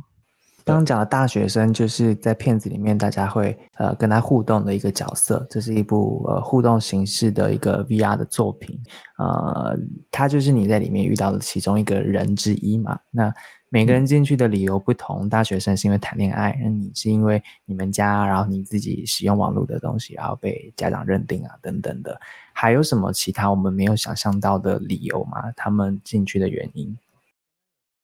[0.63, 8.79] 刚刚讲的大学生就是在片子里面大家会呃跟他互动的一个角色，这是一部呃互动形式的一个 VR 的作品，
[9.19, 9.77] 呃，
[10.11, 12.97] 他就是你在里面遇到的其中一个人之一嘛。
[13.11, 13.33] 那
[13.71, 22.21] 每个人进去的理由不同，大学生是因为谈恋爱，那你是因为你们家，然后你自己使用网络的东西，然后被家长认定啊等等的，
[22.53, 25.51] 还有什么其他我们没有想象到的理由吗？
[25.57, 26.97] 他们进去的原因？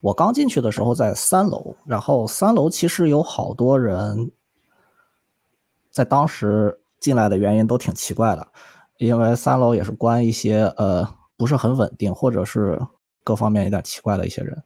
[0.00, 4.30] 我刚进去的时候在三楼，然后三楼其实有好多人，
[5.90, 8.46] 在当时进来的原因都挺奇怪的，
[8.98, 12.80] 因为三楼也是关一些呃不是很稳定或者是
[13.24, 14.62] 各方面有点奇怪的一些人，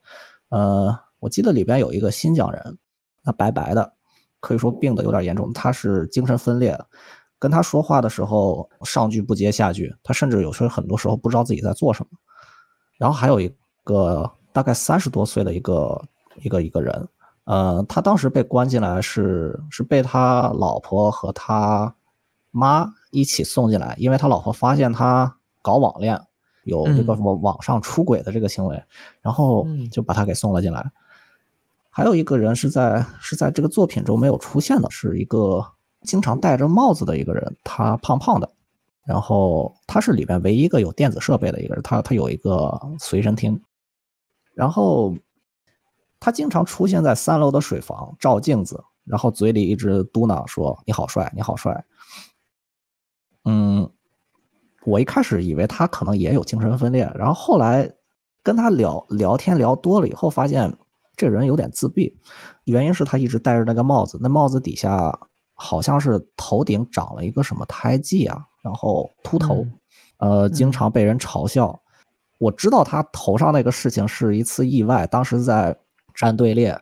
[0.51, 2.77] 呃，我记得里边有一个新疆人，
[3.23, 3.95] 他白白的，
[4.40, 6.79] 可以说病的有点严重，他是精神分裂，
[7.38, 12.19] 跟他说话的时候上句不接下句，他甚至有时候很多时候不知道自己在做什么，
[12.99, 13.49] 然后还有一
[13.85, 14.31] 个。
[14.53, 16.03] 大概三十多岁的一个
[16.43, 17.09] 一个一个人，
[17.45, 21.95] 呃，他当时被关进来是是被他老婆和他
[22.51, 26.21] 妈一起送进来，因为他老婆发现他搞网恋，
[26.65, 28.83] 有这个什么网上出轨的这个行为，
[29.21, 30.91] 然后就把他给送了进来。
[31.89, 35.65] 还有一个人是在是在这个作品中没有出现的，是一个
[36.03, 38.49] 经常戴着帽子的一个人，他胖胖的，
[39.05, 43.61] 然后他是里边唯一一个有电子设备的一个人，他他有一个随身听。
[44.61, 45.16] 然后，
[46.20, 51.83] 他经常出现在三楼的水房照镜子，然后嘴里一直嘟囔说：“你好帅，你好帅。”
[53.46, 53.90] 嗯，
[54.85, 57.90] 我一开始以为他可能也有精神分裂，然后后来
[58.42, 60.77] 跟他聊聊天聊多了以后，发现
[61.16, 62.14] 这人有点自闭，
[62.64, 65.18] 原因是他一直戴着那个帽子，那帽子底下
[65.55, 69.66] 好像是头顶长了一个什么胎记啊，然后秃头，
[70.18, 71.81] 呃，经常被人嘲笑。
[72.40, 75.76] 我知道他头上那个事情是一次意外，当时在
[76.14, 76.74] 站队列，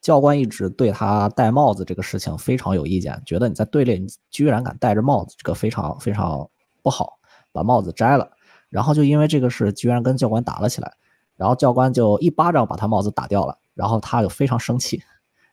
[0.00, 6.50] 教官一直对他戴帽子这个事情非常有意见，觉得你在队列你居然敢戴着帽子，这个非常非常
[6.82, 7.16] 不好，
[7.52, 8.28] 把帽子摘了。
[8.70, 10.92] 然后就因为这个事，居然跟教官打了起来，
[11.36, 15.00] 然后教官就一巴掌把他帽子打掉了，然后他就非常生气。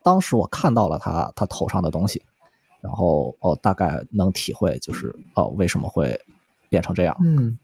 [0.02, 2.20] 当时我看到了他他头上的东西，
[2.82, 6.20] 然后哦大概能体会就是哦为什么会
[6.68, 7.16] 变成这样。
[7.22, 7.60] 嗯。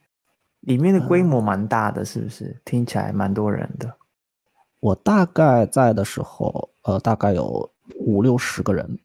[0.66, 2.60] 里面的规模蛮大的，是不是？
[2.66, 3.96] 听起来蛮多人的。
[4.80, 9.00] 我大概在的时候，呃，大概有五六十个人，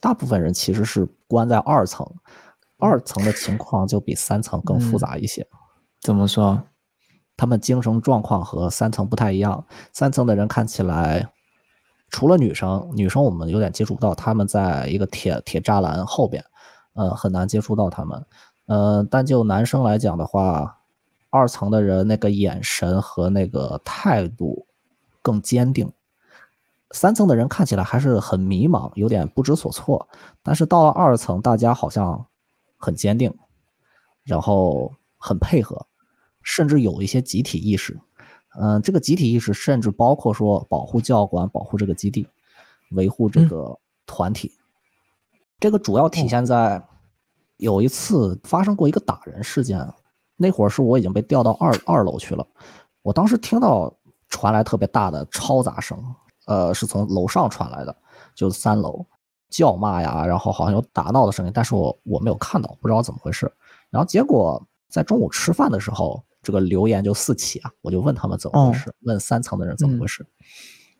[0.00, 2.06] 大部分人其实是关在二层，
[2.78, 5.46] 二层的情况就比三层更复杂一些。
[6.00, 6.62] 怎么说？
[7.36, 9.64] 他们精神状况和三层不太一样。
[9.92, 11.28] 三层的人看起来，
[12.08, 16.44] 除了女生，女生我们有点接触不到，他们在一个铁铁栅栏后边，
[16.94, 18.26] 呃，很难接触到他们。
[18.66, 20.78] 呃，但就男生来讲的话。
[21.30, 24.66] 二层的人那个眼神和那个态度
[25.22, 25.92] 更坚定，
[26.90, 30.08] 三层的人看起来还是很迷茫，有点不知所措。
[30.42, 32.26] 但是到了二层，大家好像
[32.76, 33.32] 很坚定，
[34.24, 35.86] 然后很配合，
[36.42, 37.96] 甚至有一些集体意识。
[38.58, 42.26] 嗯，这个集体意识甚至包括说保护教官、保护这个基地、
[42.90, 44.52] 维护这个团体。
[45.60, 46.84] 这个主要体现在
[47.56, 49.94] 有一次发生过一个打人事件。
[50.42, 52.46] 那会儿是我已经被调到二二楼去了，
[53.02, 53.94] 我当时听到
[54.30, 56.02] 传来特别大的嘈杂声，
[56.46, 57.94] 呃，是从楼上传来的，
[58.34, 59.04] 就是三楼
[59.50, 63.52] 叫骂呀，然后好像有打闹的声音，但是我我没有看到，不知道怎么回事。
[63.90, 70.26] 然后结果在中午吃饭的时候，这个流言就四起啊，我就问他们怎么回事，问三层的人怎么回事，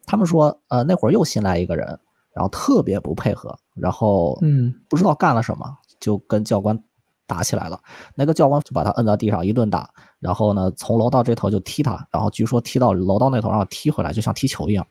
[0.04, 1.86] 他们说，呃，那会儿又新来一个人，
[2.34, 6.78] 然后特别不配合，然后嗯，不知道干了什么，就跟教官。
[7.30, 7.78] 打起来了。
[8.16, 9.88] 那个教官就把他摁在地上一顿打，
[10.18, 14.84] 然后呢，从楼道这头就踢他，然后据说踢到楼道那头，然后踢回来，就像踢球一样。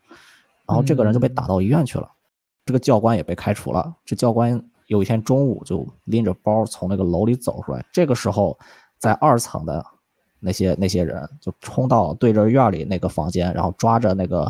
[0.65, 2.10] 然后这个人就被打到医院去了，
[2.65, 3.93] 这个教官也被开除了。
[4.06, 8.58] 这教官有一天中午就拎着包从那个楼里走出来，这个时候
[8.97, 9.86] 在二层的
[10.39, 14.49] 那些那些人就冲到对着院里那个房间，然后抓着那个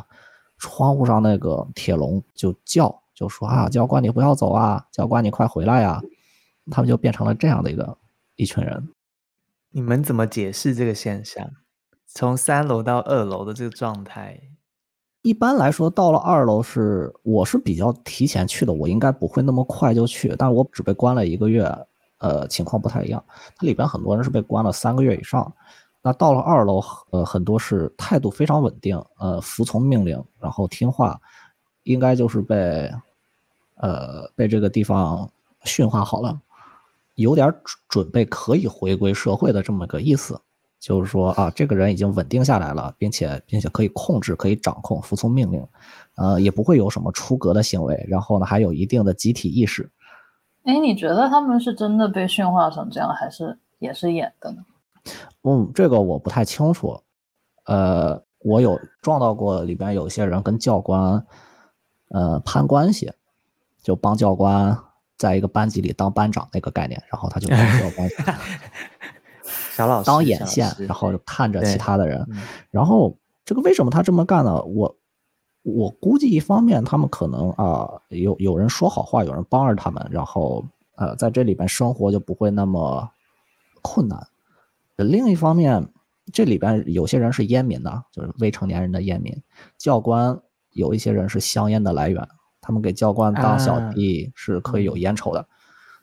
[0.58, 6.02] 窗户上那个铁笼就叫，就说啊，教官你不要走啊，教官你快回来呀！
[6.70, 7.98] 他们就变成了这样的一个
[8.36, 8.90] 一群人。
[9.72, 11.50] 你们怎么解释这个现象？
[12.08, 14.40] 从三楼到二楼的这个状态？
[15.22, 21.70] 一般来说，到了二楼是我是比较提前去的，我应该不会那么快就去，但我只被关了一个月，
[22.20, 23.24] 呃，情况不太一样。
[23.56, 25.54] 它里边很多人是被关了三个月以上。
[26.02, 31.20] 那到了二楼，呃，很多是态度非常稳定，呃，服从命令，然后听话，
[31.84, 32.90] 应该就是被，
[33.76, 35.30] 呃，被这个地方
[35.66, 36.40] 驯化好了，
[37.22, 37.54] 有点
[37.88, 40.40] 准备可以回归社会的这么个意思。
[40.80, 45.68] 就是说啊，这个人已经稳定下来了，并且并且可以控制、可以掌控、服从命令，
[46.16, 48.06] 呃，也不会有什么出格的行为。
[48.08, 49.92] 然后呢，还有一定的集体意识。
[50.64, 54.64] 哎，你觉得他们是真的被驯化成这样，还是也是演的呢？
[55.44, 57.02] 嗯，这个我不太清楚。
[57.66, 61.26] 呃，我有撞到过里边有些人跟教官，
[62.08, 63.12] 呃，攀关系，
[63.84, 64.78] 就帮教官
[65.20, 68.10] 在一个班级里当班长那个概念，然后他就帮教官。
[69.74, 72.26] 小老师当眼线，然后看着其他的人，
[72.72, 74.62] 然后这个为什么他这么干呢？
[74.64, 74.98] 我
[75.64, 83.10] 我估计一方面他们可能啊有有人说好话，有人帮着他们，然后呃在这里边生活就不会那么
[83.82, 84.28] 困难。
[84.96, 85.88] 另一方面，
[86.32, 89.42] 这里边有些人是烟民呐，就是未成年人的烟民。
[89.78, 90.40] 教官
[90.72, 92.28] 有一些人是香烟的来源，
[92.62, 95.48] 他们给教官当小弟是可以有烟抽的。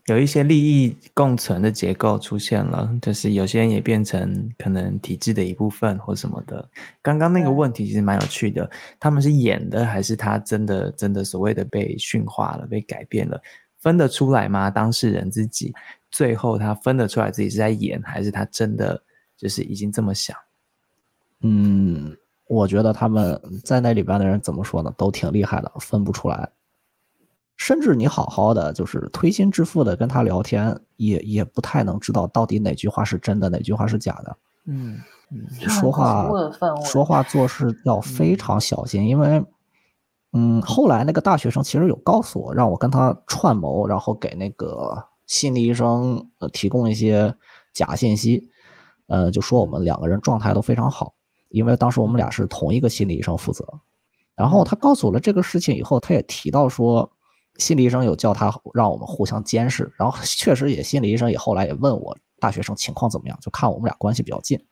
[0.07, 6.69] 有一些利益共存的结构出现了，就是有些人也变成可能体制的一部分或什么的。
[7.03, 13.43] 刚刚那个问题其实蛮有趣的，他们是演的还是他真的真的所谓的被驯化了、被改变了？
[13.79, 14.71] 分得出来吗？
[14.71, 15.75] 当事人自己
[16.13, 19.03] 最后他分得出来自己是在演，还是他真的
[19.37, 20.37] 就是已经这么想？
[21.41, 22.17] 嗯，
[22.49, 24.93] 我觉得他们在那里边的人怎么说呢？
[24.97, 26.51] 都挺厉害的，分不出来。
[27.57, 34.37] 甚至你好好的就是推心置腹的跟他聊天，也也不太能知道到底哪句话是真的，哪句话是假的。
[34.67, 36.29] 嗯嗯，说话
[36.85, 39.45] 说话做事要非常小心，因为，
[40.33, 47.35] 嗯，后来那个大学生其实有告诉我，让我跟他串谋，然后给那个心理医生呃提供一些
[47.73, 48.51] 假信息，
[49.07, 51.15] 呃，就说我们两个人状态都非常好，
[51.57, 53.67] 因为当时我们俩是同一个心理医生负责。
[54.37, 57.11] 然后他告诉我了这个事情以后，他也提到说。
[57.59, 64.63] 心理医生有叫他让我们互相监视，然后 确实也心理医生也后来也问我大学生情况怎么样，就看我们俩关系比较近。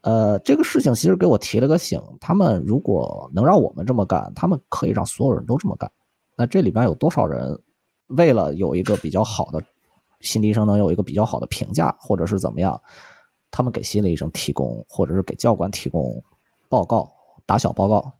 [0.00, 5.92] 呃，这个事情其实给我提了个醒，他们如果能让我们这么干，他们可以让所有人都这么干。
[6.34, 7.60] 那这里边有多少人
[8.06, 9.62] 为了有一个比较好的
[10.20, 12.80] 心理医生能有一个比较好的评价，或者是怎么样，
[13.52, 16.20] 他们给心理医生提供或者是给教官提供
[16.68, 17.08] 报告
[17.46, 18.12] 打小报告，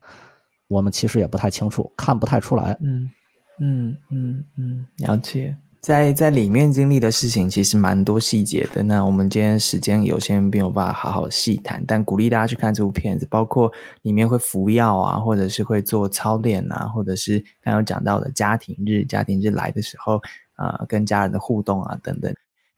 [0.69, 2.77] 我们其实也不太清楚，看不太出来。
[2.79, 3.11] 嗯。
[3.59, 5.55] 嗯嗯嗯，了解。
[5.79, 8.81] 在在里面经历的事情其实蛮多细节的。
[8.81, 11.83] 那我们今天时间有限，没有办法好好细谈。
[11.85, 20.19] 但鼓励大家去看这部片子，包括里面会服药啊，或者是会做操练啊，或者是刚刚讲到的家庭日，家庭日来的时候
[20.55, 22.33] 啊，跟家人的互动啊等等。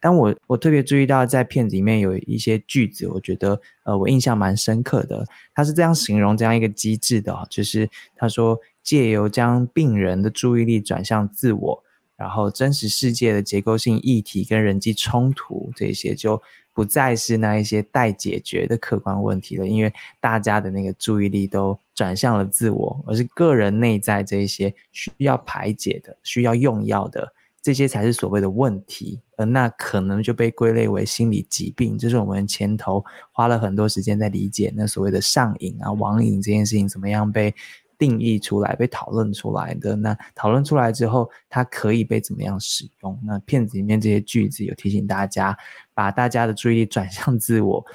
[0.06, 5.26] 但我我特别注意到在片子里面有一些句子，我觉得呃我印象蛮深刻的。
[5.56, 8.60] 他是这样形容这样一个机制的，就是他说。
[8.86, 11.84] 借由将病人的注意力转向自我，
[12.16, 16.40] 然后真实世界的结构性议题跟人际冲突这些就
[16.72, 27.34] 不再是那一些待解决的客观问题了，因为大家的那个注意力都转向了自我，而是个人内在这一些需要排解的、需要用药的
[27.66, 31.98] 这些才是所谓的问题，而那可能就被归类为心理疾病。
[31.98, 37.52] 这是我们前头花了很多时间在理解那所谓的上瘾啊、网瘾这件事情怎么样被。
[37.98, 43.18] 定义出来被讨论出来的，那讨论出来之后，它可以被怎么样使用？
[43.24, 45.58] 那片子里面这些句子有提醒大家，
[45.94, 47.86] 把大家的注意力转向自我。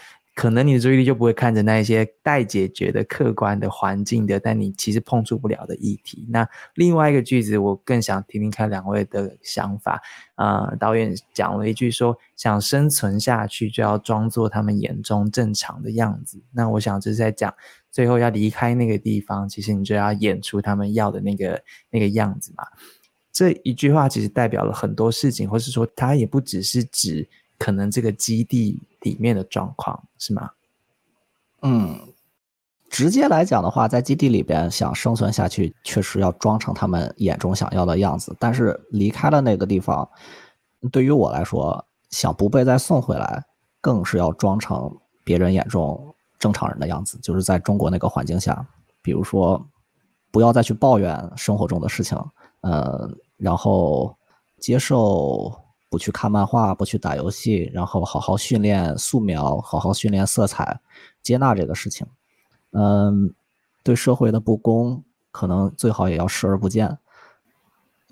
[0.40, 6.26] 可能你的注意力就不会看着那一些待解决的客观的环境的，但你其实碰触不了的议题。
[6.30, 10.00] 那另外一个句子，我更想听听看两位的想法。
[10.36, 16.42] 啊，导演讲了一句说，想生存下去就要装作他们眼中正常的样子。
[16.52, 17.54] 那我想这是在讲，
[17.90, 22.64] 最后要离开那个地方，其实你就要演出他们要的那个那个样子嘛。
[23.30, 27.28] 这一句话其实代表了很多事情，或是说它也不只是指
[27.58, 30.50] 可能这个基地里面的状况，是吗？
[31.62, 31.98] 嗯，
[32.88, 38.34] 直接来讲的话，在基地里边想生存下去，确实要装成他们眼中想要的样子。
[38.38, 40.08] 但是离开了那个地方，
[40.90, 43.44] 对于我来说，想不被再送回来，
[43.80, 44.90] 更是要装成
[45.22, 47.18] 别人眼中正常人的样子。
[47.22, 48.66] 就是在中国那个环境下，
[49.02, 49.64] 比如说，
[50.30, 52.18] 不要再去抱怨生活中的事情，
[52.62, 54.16] 呃，然后
[54.58, 55.54] 接受
[55.90, 60.80] 不去看漫画，不去打游戏，然后好好训练素描，好好训练色彩。
[61.20, 62.06] 接纳这个事情，
[62.70, 63.34] 嗯，
[63.82, 66.96] 对社会的不公，可能最好也要视而不见。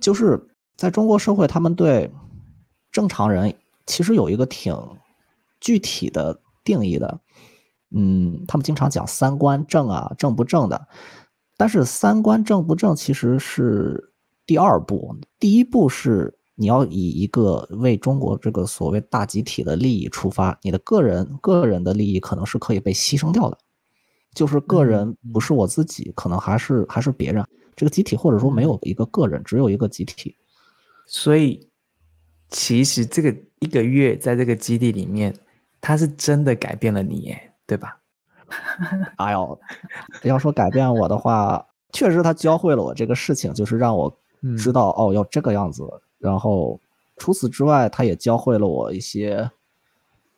[0.00, 2.12] 就是在中国社会，他们对
[2.90, 3.54] 正常人
[3.86, 4.76] 其实有一个挺
[5.60, 7.20] 具体的定义的，
[7.92, 10.88] 嗯，他们经常讲三观正啊，正不正的。
[11.56, 14.12] 但是三观正不正其实是
[14.44, 16.37] 第二步，第一步是。
[16.60, 23.56] 你要以一个为中国这个所谓大集体的利益出发，你的个人个人的利益可能是可以被牺牲掉的，
[24.34, 27.46] 就是个人不是我自己，可能还是还是别人，
[27.76, 30.34] 这个集体或者说没有一个个人，只有一个集体。
[31.06, 31.70] 所以，
[32.50, 35.32] 其实这个一个月在这个基地里面，
[35.80, 37.96] 他是真的改变了你，哎，对吧？
[39.16, 39.60] 哎呦，
[40.24, 44.20] 要说改变我的话，确实他教会了我这个事情，就是让我
[44.58, 45.84] 知道哦，要这个样子。
[46.18, 46.80] 然后，
[47.16, 49.50] 除此之外，他也教会了我一些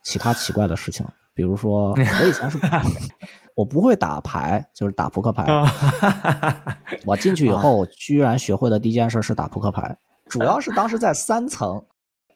[0.02, 2.58] 其他奇怪的事情，比如说， 我以前是
[3.54, 5.44] 我不会打牌，就是打扑克牌。
[7.04, 9.96] 我进去以后，居然学会的第一件事是打扑克牌。
[10.26, 11.82] 主要是当时在三层，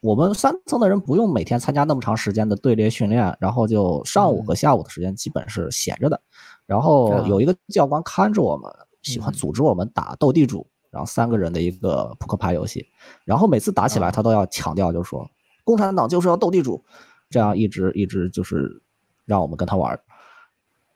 [0.01, 6.21] 我们三层的人不用每天参加那么长时间的队列训练，然后就上午和下午的时间基本是闲着的。
[6.67, 8.71] 然后有一个教官看着我们，
[9.03, 10.67] 喜欢组织我们打斗地主。
[10.95, 12.87] 然后三个人的一个扑克牌游戏，
[13.25, 15.29] 然后每次打起来他都要强调，就是说
[15.65, 16.85] 共产党就是要斗地主，
[17.29, 18.81] 这样一直一直就是
[19.25, 19.99] 让我们跟他玩。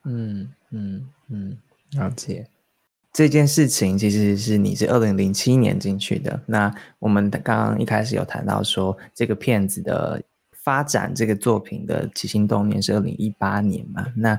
[0.04, 1.58] 嗯嗯嗯，
[1.90, 2.46] 了解。
[3.12, 10.22] 这件事情其实是你是二零零七年进去的，那我们刚刚一开始有谈到说这个片子的
[10.52, 14.06] 发展，这个作品的起心动念是二零一八年嘛？
[14.14, 14.38] 那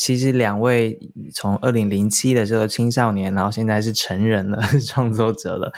[0.00, 0.98] 其实两位
[1.34, 5.70] 从二零零七的这个青少年，然后现在是成人了， 创作者了。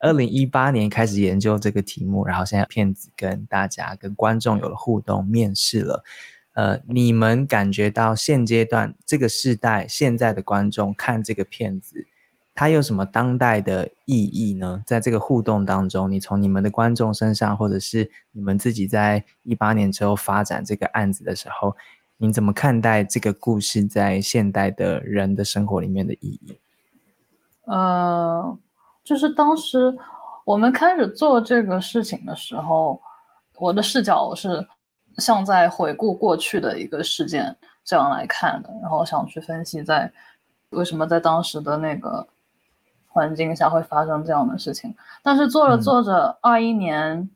[0.00, 6.04] 二零一八年开始研究这个题目，然后现在片子跟大家、跟观众有了互动，面试了。
[6.52, 12.06] 呃，你们感觉到现阶段这个时代，现在的观众看这个片子，
[12.54, 14.82] 它有什么当代的意义呢？
[14.84, 21.74] 在这个互动当中，你从你们的观众身上，或者是你们自己在一八年之后发展这个案子的时候。
[22.22, 26.60] 你怎么看待这个故事在现代的人的生活里面的意义？
[27.64, 28.58] 呃，
[29.02, 29.96] 就是当时
[30.44, 33.00] 我们开始做这个事情的时候，
[33.56, 34.68] 我的视角是
[35.16, 40.12] 像在回顾过去的一个事件这样来看的，然后想去分析在
[40.72, 42.28] 为什么在当时的那个
[43.08, 44.94] 环境下会发生这样的事情。
[45.22, 47.30] 但是做着做着，二一年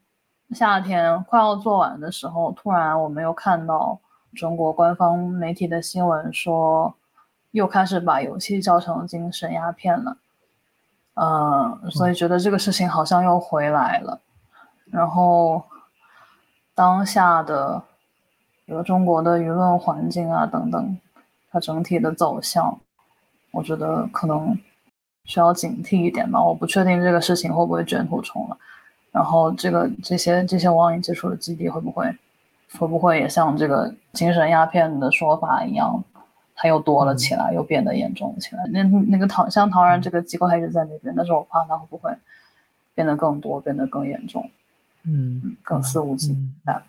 [0.50, 3.98] 夏天快要做完的时候，突然我们又看到。
[4.34, 6.94] 中国官方媒体的新闻说，
[7.52, 10.16] 又开始把游戏叫成精神鸦片了，
[11.14, 14.20] 嗯，所以觉得这个事情好像又回来了。
[14.90, 15.62] 然后，
[16.74, 17.82] 当下的
[18.66, 20.98] 比如中国的舆论环境啊等等，
[21.50, 22.78] 它整体的走向，
[23.52, 24.58] 我觉得可能
[25.24, 26.42] 需要警惕一点吧。
[26.42, 28.56] 我不确定这个事情会不会卷土重来，
[29.12, 32.14] 然后这个这些这些网瘾接触的基地会不会？
[32.78, 36.02] 会不会也像这个精神鸦片的说法一样，
[36.54, 38.64] 它又多了起来，又变得严重起来？
[38.72, 42.10] 那那个唐像唐人这个机构还一直在那边，但是我怕它会不会
[42.94, 44.50] 变得更多，变得更严重？
[45.04, 46.80] 嗯，更肆无忌惮。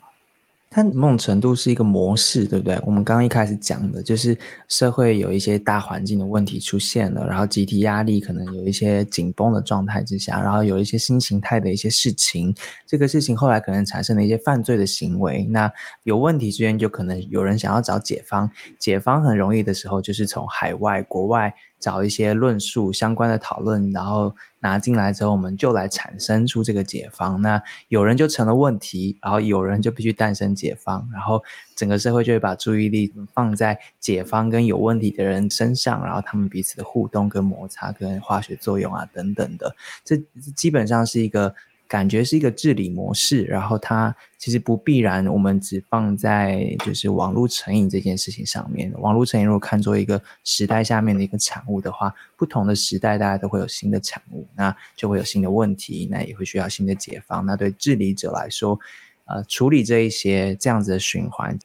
[0.68, 2.78] 它某种程度是一个模式，对不对？
[2.84, 4.36] 我们刚刚一开始讲的就是
[4.68, 12.54] 社会有一些大环境的问题出现了，然后集体压力可能有一些紧绷的状态之下，然后有一些新形态的一些事情，
[12.86, 15.44] 这个事情后来可能产生了一些犯罪的行为。
[15.44, 21.54] 那有问题之间就可能有人想要找解方，解方很容易的时候就是从海外、国外。
[21.78, 27.40] 找一些论述相关的讨论，然后拿进来之后，我们就来产生出这个解方。
[27.40, 31.42] 那有人就成了问题，然后有人就必须诞生解方，然后
[31.76, 39.74] 整个社会就会把注意力放在解方跟有问题的人身上，然后他们彼此的互动跟摩擦跟化学作用啊等等的。
[40.04, 40.16] 这
[40.54, 41.54] 基本上是一个
[41.88, 48.92] 感觉是一个治理模式，然后它其实不必然我们只放在就是网络成瘾这件事情上面。
[48.98, 57.44] 网络成瘾如果看作一个时代下面的一个产物的话，不同的时代大家都会有新的产物，那就会有新的问题，那也会需要新的解放。
[57.46, 58.78] 那对治理者来说，
[59.26, 61.58] 呃，处理这一些这样子的循环。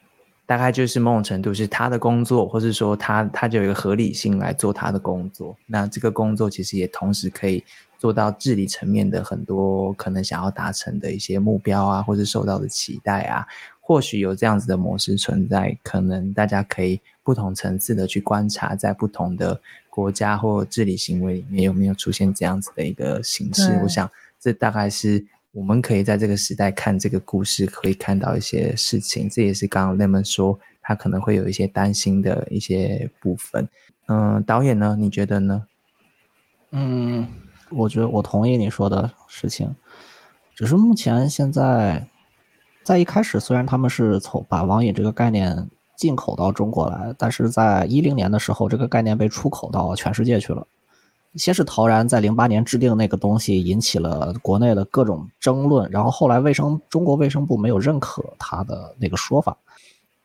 [0.43, 5.55] 大概就是某种程度是他的工作，或是说他他就有一个合理性来做他的工作。
[5.65, 7.63] 那这个工作其实也同时可以
[8.01, 13.45] 做到治理层面的很多可能想要达成的一些目标啊，或是受到的期待啊。
[13.79, 23.79] 或许有这样子的模式存在，可能大家可以不同层次的去观察，在不同的国家或治理行为里面有没有出现这样子的一个形式。
[23.83, 25.23] 我想这大概是。
[25.53, 29.27] 我们可以在这个时代看这个故事，可以看到一些事情。
[29.29, 33.67] 这也是刚刚 Lemon 说他可能会有一些担心的一些部分。
[34.07, 34.95] 嗯，导演呢？
[34.97, 35.67] 你觉得呢？
[36.71, 37.27] 嗯，
[37.71, 39.75] 我觉得我同意你说的事情。
[40.55, 42.07] 只是目前现在，
[42.83, 50.67] 在一开始虽然他们是从把网瘾这个概念进口到中国来，但是在一零年的时候，这个概念被出口到全世界去了。
[51.35, 55.89] 先是陶然在零八年制定那个东西，引起了国内的各种争论。
[55.89, 59.57] 然后后来卫生中国卫生部没有认可他的那个说法，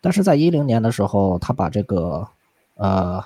[0.00, 2.26] 但是在一零年的时候，他把这个
[2.74, 3.24] 呃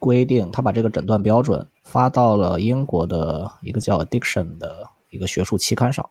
[0.00, 6.10] 规定，他把这个诊断标准发到了英国的一个叫 Addiction 的一个学术期刊上，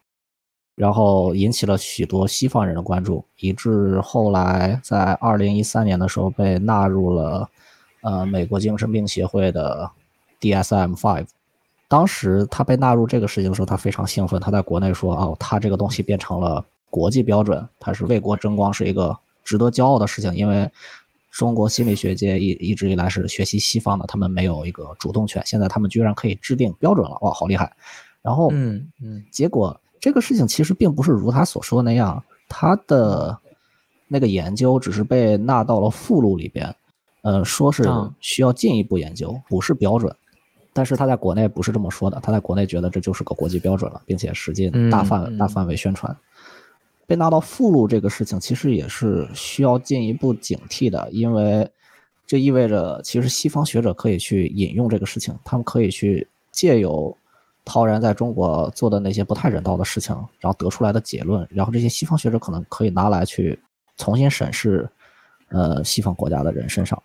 [0.76, 7.50] 然后引起了许多西方人的关注，以致后来在二零一三年的时候被纳入了
[8.04, 9.92] 呃美国精神病协会的。
[10.42, 11.28] DSM-5，
[11.90, 14.40] 当时他被纳入这个事情的时候，他非常兴奋。
[14.40, 20.72] 他在国内说：“哦，他这个东西变成了国际标准，他是为国争光，是一个值得骄傲的事情。”因为
[21.32, 25.42] 中国心理学界一一直以来是学习西方的，他们没有一个主动权。
[25.46, 27.72] 现在他们居然可以制定标准了，哇，好厉害！
[28.22, 33.38] 然后，嗯嗯，结果这个事情其实并不是如他所说那样，他的
[34.08, 36.76] 那个研究只是被纳到了附录里边，
[37.22, 37.84] 呃，说是
[38.20, 40.14] 需要进一步研究，不是标准。
[40.74, 46.16] 但是他在国内不是这么说的，他在国内觉得这就是个国际标准了，并且使劲大范大范围宣传。
[47.10, 51.68] 被纳到附录这个事情，其实也是需要进一步警惕的，因为
[52.28, 57.18] 这意味着其实西方学者可以去引用这个事情，他们可以去借由
[57.66, 63.60] 陶然在中国做的那些不太人道的事情，然后得出来的结论，然后这些西方学者可能可以拿来去
[63.98, 64.88] 重新审视，
[65.48, 67.02] 呃，西方国家的人身上。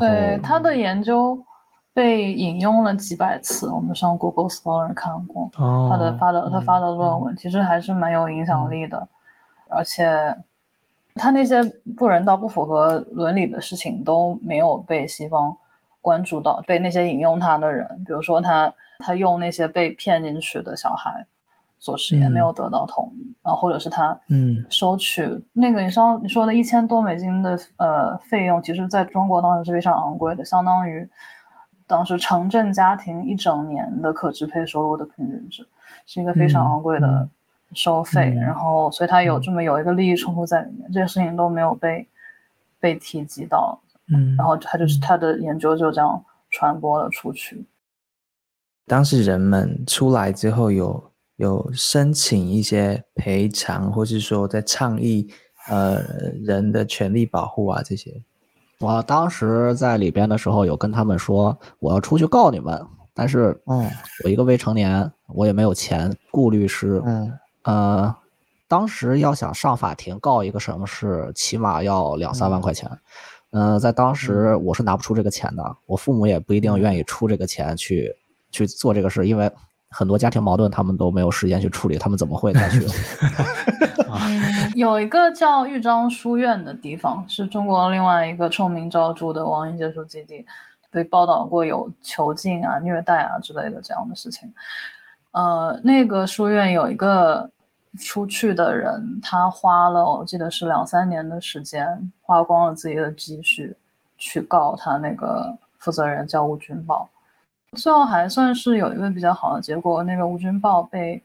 [0.00, 1.38] 对他的研究。
[1.96, 9.08] 被引用了几百次，我们上 Google Scholar 看过他的发的他发的论文，其实还是蛮有影响力的。
[9.68, 10.36] 而且
[11.14, 11.62] 他那些
[11.96, 15.56] 不人道、不符合伦理的事情都没有被西方
[16.00, 21.26] 关注到，被那些引用他的人，比如说他他用那些被骗进去的小孩
[21.78, 31.08] 做实验，没有得到同意，然后或者是他嗯收取那个你说你说的一千多美金的呃费用，其实在中国当时是非常昂贵的，相当于。
[31.86, 35.68] 当时城镇家庭一整年的可支配收入的平均值，
[36.06, 37.28] 是一个非常昂贵的
[37.72, 42.06] 收费，然后所以他有这么有一个利益冲突在里面，这些事情都没有被
[42.78, 43.80] 被提及到，
[44.12, 47.64] 嗯，然后他就是他的研究就这样传播了出去。
[48.86, 55.28] 当事人们出来之后，有有申请一些赔偿，或是说在倡议
[55.68, 56.02] 呃
[56.42, 58.22] 人的权利保护啊这些。
[58.80, 63.90] 我当时在里边的时候，有跟他们说我要出去告你们，但是，嗯，
[64.24, 67.32] 我一个未成年，我也没有钱雇律师，嗯，
[67.64, 68.14] 呃，
[68.66, 72.90] 当时要想上法庭告一个什么事，起码要两三万块钱，
[73.50, 78.14] 嗯，在当时我是拿不出这个钱的，我父母也不一定愿意出这个钱去
[78.50, 79.50] 去做这个事，因为
[79.90, 82.86] 很多家庭矛盾他们都没有时间去处理，他们怎么会再去？
[84.74, 90.44] 有一个叫豫章书院的地方，是中国另外一个臭名昭著的网瘾接触基地，
[90.90, 94.52] 被报道过有囚禁啊、虐待啊之类的这样的事情。
[95.32, 97.50] 呃，那个书院有一个
[97.98, 103.76] 出去的人，他花了我记得是两三年的时间，花光了自己的积蓄
[104.18, 107.08] 去告他那个负责人叫吴军豹，
[107.72, 111.22] 最后还算是有一个比较好的结果，那个吴军豹被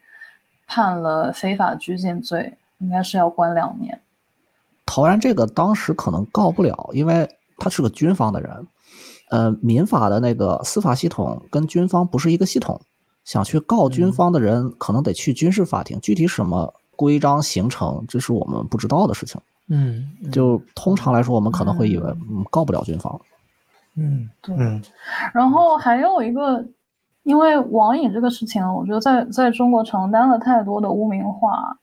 [0.67, 2.55] 判了非法拘禁罪。
[2.81, 3.99] 应该是要关两年。
[4.85, 8.67] 陶然这个当时可能告不了，因为他是个军方的人。
[9.31, 12.79] 呃，民法的那个司法系统跟军方不是一个系统，
[13.29, 15.99] 想去告军方的人，可能得去军事法庭。
[16.01, 19.39] 具体什么规章形成，这是我们不知道的事情。
[19.67, 23.21] 嗯，就通常来说，我们可能会以为，嗯，告不了军方。
[23.95, 24.55] 嗯，对。
[25.31, 26.65] 然后还有一个
[27.21, 31.77] 因为网瘾这个事情，我觉得在在中国承担了太多的污名化，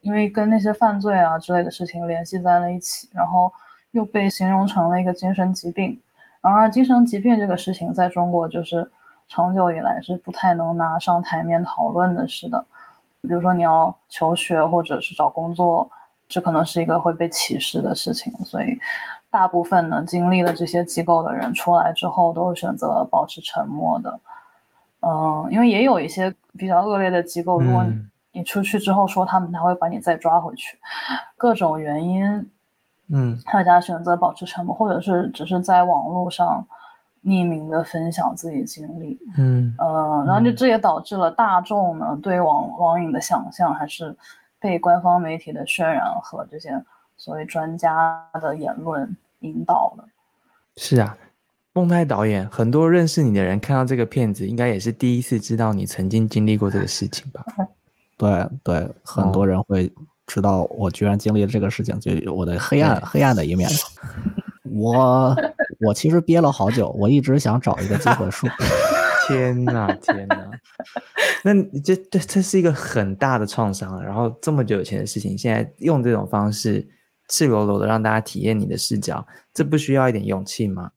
[0.00, 3.52] 因为跟那些犯罪啊之类的事情联系在了一起，然后
[3.92, 5.96] 又被形容成了一个精神疾病。
[6.40, 8.90] 然而，精神疾病这个事情在中国就是
[9.30, 12.66] 长久以来是不太能拿上台面讨论的，事的。
[13.22, 15.88] 比如说你要求学或者是找工作，
[16.28, 18.76] 这可能是一个会被歧视的事情，所以
[19.30, 24.18] 大部分呢经历了这些机构的人出来之后，都是选择保持沉默的。
[25.02, 27.86] 嗯，因为也有一些比较恶劣的机构，如果
[28.32, 30.76] 你出去之后说他们，他会把你再抓回去，
[31.36, 32.50] 各种原因。
[33.12, 36.66] 嗯，大家选择保持沉默，或者是只是在网络上
[37.24, 39.18] 匿名的分享自己经历。
[39.36, 44.16] 嗯呃，然后就这也导致了大众呢对网网瘾的想象还是
[44.58, 46.70] 被官方媒体的渲染和这些
[47.16, 50.04] 所谓专家的言论引导了。
[50.76, 51.16] 是啊，
[51.72, 57.44] 孟泰导演，很多认识你的人看到这个片子，应该也是第一次知道你曾经经历过这个事情吧？
[58.16, 59.92] 对对，很多人会。
[60.26, 63.68] 知道我居然经历了这个事情，就我的黑暗黑暗的一面。
[64.62, 65.34] 我
[65.80, 68.48] 我其实憋了好久，我一直想找一个机会说。
[69.28, 70.50] 天哪，天哪！
[71.44, 76.88] 那这这这是一个很大的创伤，然后这么久以前的事情，现在用这种方式
[77.28, 79.24] 赤裸裸的让大家体验你的视角，
[79.54, 80.90] 这不需要一点勇气吗？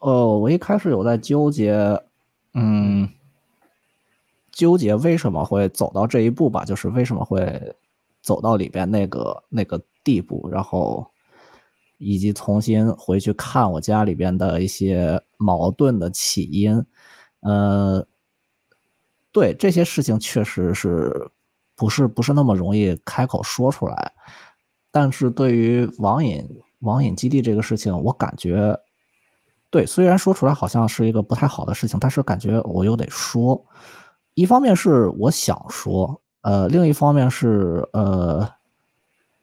[0.00, 2.00] 哦，我一开始有在纠结，
[2.54, 3.08] 嗯。
[4.52, 7.74] 纠结为什么会走到这一步吧，就是为什么会
[8.20, 11.08] 走到里边那个那个地步，然后
[11.98, 16.82] 以及重新回去看我家里边的一些矛盾的起因，
[17.40, 18.06] 呃，
[19.30, 21.30] 对这些事情确实是
[21.76, 24.12] 不是不是那么容易开口说出来，
[24.90, 26.48] 但是对于网瘾
[26.80, 28.76] 网瘾基地这个事情，我感觉
[29.70, 33.62] 对，虽然说出来好像是一个不太好的事情，但是感觉我又得说。
[34.34, 38.48] 一方面是我想说，呃，另一方面是呃，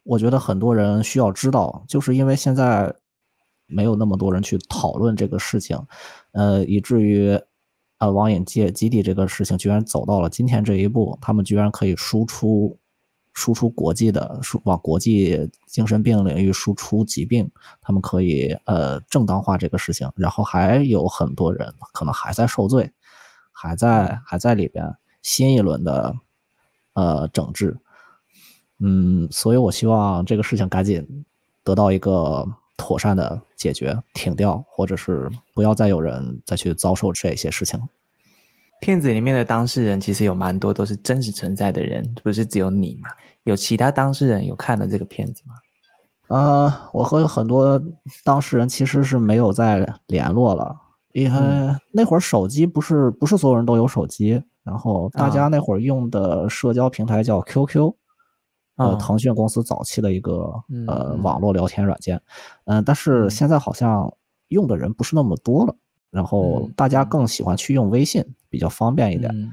[0.05, 2.95] 我觉得很多人需要知道，就是因为现在
[3.65, 5.77] 没有那么多人去讨论这个事情，
[6.31, 7.37] 呃，以至于
[7.97, 12.77] 呃网瘾界基地这个事情居然走到了今天这一步，他们居然可以输出
[13.33, 17.49] 输出国际的输往国际精神病领域输出疾病，
[17.81, 22.91] 他们可以呃正当化这个事情，然后还有很多人可能还在受罪。
[23.57, 24.85] 还在还在里边，
[25.21, 26.13] 新一轮的
[26.93, 27.79] 呃整治，
[28.79, 31.25] 嗯，所以我希望这个事情赶紧
[31.63, 32.45] 得到一个
[32.77, 37.79] 妥善的解决，停掉，或者是不要再有人再去遭受这些事情。
[38.81, 43.09] 片子里面的当事人其实有蛮多都是真实存在的人，不是只有你嘛？
[43.43, 45.55] 有其他当事人有看了这个片子吗？
[46.27, 47.81] 呃，我和很多
[48.23, 50.75] 当事人其实是没有再联络了。
[51.13, 51.39] 因为
[51.93, 57.93] 那会儿手机不是不是所有人都有手机，然后大家那会儿用的社交平台叫 QQ，
[58.75, 60.51] 呃，腾讯公司早期的一个
[60.87, 62.21] 呃网络聊天软件，
[62.65, 64.11] 嗯，但是现在好像
[64.49, 65.75] 用的人不是那么多了，
[66.11, 69.51] 然后大家更喜欢去用微信，比较方便一点，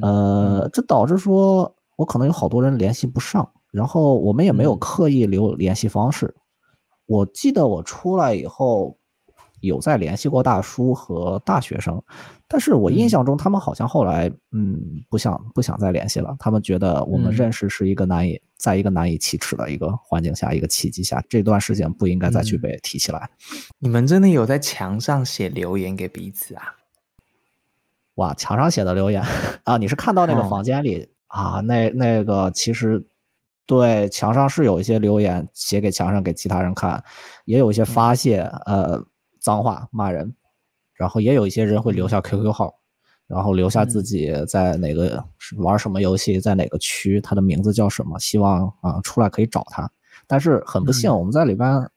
[0.00, 6.34] 呃，这导致说我可能有好多人联系不上，然后我们也没有刻意留联系方式。
[7.06, 8.96] 我记得我出来以后。
[9.62, 12.02] 有在联系过大叔和大学生，
[12.52, 14.78] 但是我印象中他们好像后来，嗯，
[15.08, 16.36] 不想不想再联系了。
[16.38, 23.30] 他们觉得我们认识是一个难以在一个难以启齿的一个环境下，一个契机下，这段时间不应该再去被提起来。
[23.78, 26.74] 你们真的有在墙上写留言给彼此啊？
[28.16, 29.24] 哇，墙上写的留言
[29.64, 29.78] 啊！
[29.78, 31.60] 你是看到那个房间里啊？
[31.60, 33.02] 那那个其实
[33.64, 37.02] 对墙上是有一些留言写给墙上给其他人看，
[37.46, 39.02] 也有一些发泄，呃。
[39.40, 40.32] 脏话骂人，
[41.02, 42.72] 然后也有一些人会留下 QQ 号，
[43.26, 45.20] 然后留下自己在哪个
[45.56, 49.90] 玩什么游戏，在哪个区，他的名字叫什么，希望啊出来可以找他。
[50.28, 51.90] 但是很不幸，我们在里边，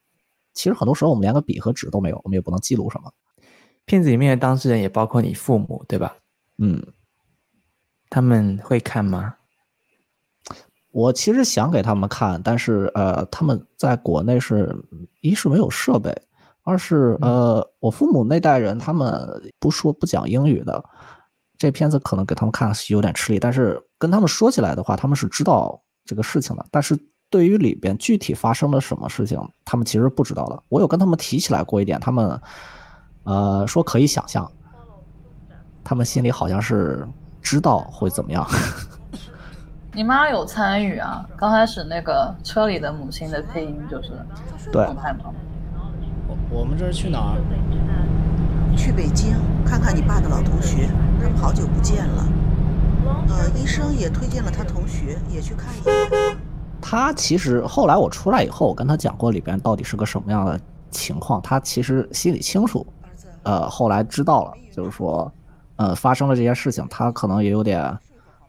[0.54, 3.12] 其实很多时候我们连个笔和纸都没有，我们也不能记录什么。
[3.84, 6.16] 片子里面的当事人也包括你父母，对吧？
[6.58, 6.84] 嗯，
[8.10, 9.36] 他们会看吗？
[10.90, 14.76] 我其实想给他们看，但是呃，他们在国内是
[15.20, 16.12] 一是没有设备。
[16.66, 19.10] 二是呃，我父母那代人他们
[19.60, 20.82] 不说不讲英语的，
[21.56, 23.38] 这片子可能给他们看是有点吃力。
[23.38, 26.66] 但是跟他们说起来的话，他们是知道这个事情的。
[26.72, 26.98] 但是
[27.30, 30.60] 对于里边具体发生了什么事情，他们其实不知道的。
[30.68, 32.40] 我有跟他们提起来过一点，他们
[33.22, 34.50] 呃说可以想象，
[35.84, 37.06] 他们心里好像是
[37.40, 38.44] 知道会怎么样。
[39.94, 41.24] 你妈有参与啊？
[41.36, 44.10] 刚开始那个车里的母亲的配音就是
[44.72, 44.84] 对。
[46.50, 48.76] 我们这是去哪儿？
[48.76, 50.88] 去去北京看看你爸的老同学，
[51.20, 52.24] 他们好久不见了。
[53.28, 56.36] 呃，医生也推荐了他同学也去看一眼。
[56.80, 60.60] 他其实后来我出来以后，我跟他讲过里边到底是个什么样的
[60.90, 62.86] 情况，他其实心里清楚。
[63.42, 65.32] 呃，后来知道了，就是说，
[65.76, 67.98] 呃，发生了这些事情，他可能也有点，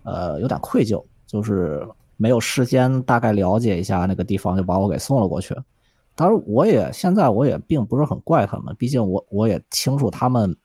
[0.03, 5.55] 呃，有点愧疚，就是没有事先大概了解一下那个地方，就把我给送了过去。
[6.17, 10.57] 当然，我也现在我也并不是很怪他们，毕竟我我也清楚他们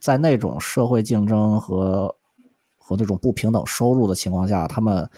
[0.00, 2.14] 在那种社会竞争和
[2.76, 5.08] 和那种不平等收入的情况下，他们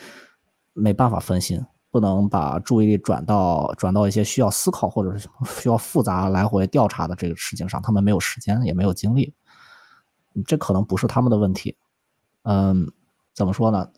[0.74, 1.64] 没办法分心。
[1.90, 5.28] 不能把注意力转到转到一些需要思考或者是
[5.62, 9.32] 需要复杂来回调查的这个事情上，他们没有时间也没有精力，
[10.44, 11.76] 这可能不是他们的问题。
[12.42, 12.90] 嗯，
[13.32, 13.88] 怎么说呢？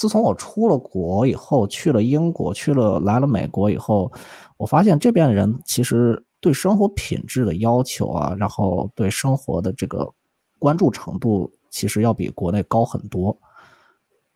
[0.00, 4.10] 自从我出了国以后，去了英国，去了来了美国以后，
[4.56, 10.10] 我发现这边的人其实对生活品质的要求啊，然后对生活的这个
[10.58, 13.36] 关注程度，其实要比国内高很多。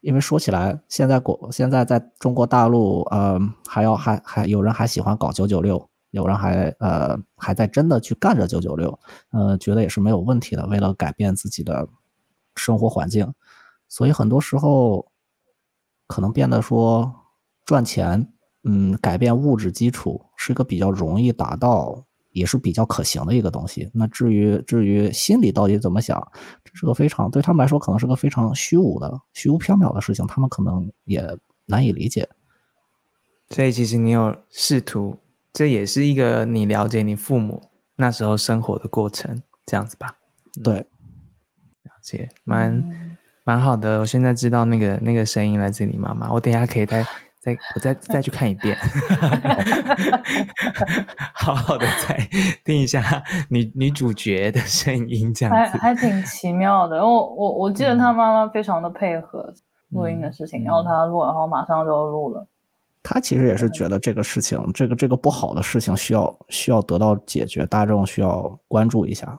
[0.03, 8.99] 因为说起来，现在国现在在中国大陆，呃，还要还还有人还喜欢搞九九六，有人还呃还在真的去干着九九六，
[9.31, 10.67] 呃，觉得也是没有问题的。
[10.67, 11.89] 为了改变自己的
[12.55, 13.33] 生活环境，
[13.89, 15.07] 所以很多时候
[16.07, 17.15] 可能变得说
[17.65, 18.33] 赚钱，
[18.65, 22.05] 嗯，改变物质基础是一个比较容易达到。
[22.35, 23.89] 也是比较可行的一个东西。
[23.95, 26.21] 那至于至于心里到底怎么想，
[26.65, 31.25] 这是个非常对他们来说可能是个非常虚无的、虚无缥缈的事情，他们可能也
[31.67, 32.29] 难以理解。
[33.51, 35.17] 所以其实你有试图，
[35.53, 40.17] 这也是一个你了解你父母那时候生活的过程，这样子吧？
[40.61, 43.14] 对，了解，蛮
[43.45, 44.01] 蛮好的。
[44.01, 47.07] 我现在知道那个那个声音来自你妈妈，我等下可以再。
[47.45, 48.75] 再我再再去看一遍，
[51.35, 52.17] 好好的再
[52.65, 57.05] 听一下女女主角的声音，这样子还还挺奇妙的。
[57.05, 59.53] 我我我记得他妈妈非常的配合
[59.91, 62.47] 录音的事情，然后他录，然后马上就录了。
[63.03, 69.39] 他其实也是觉得这个事情，这个这个不好的事情需要需要得到解决，大众需要关注一下。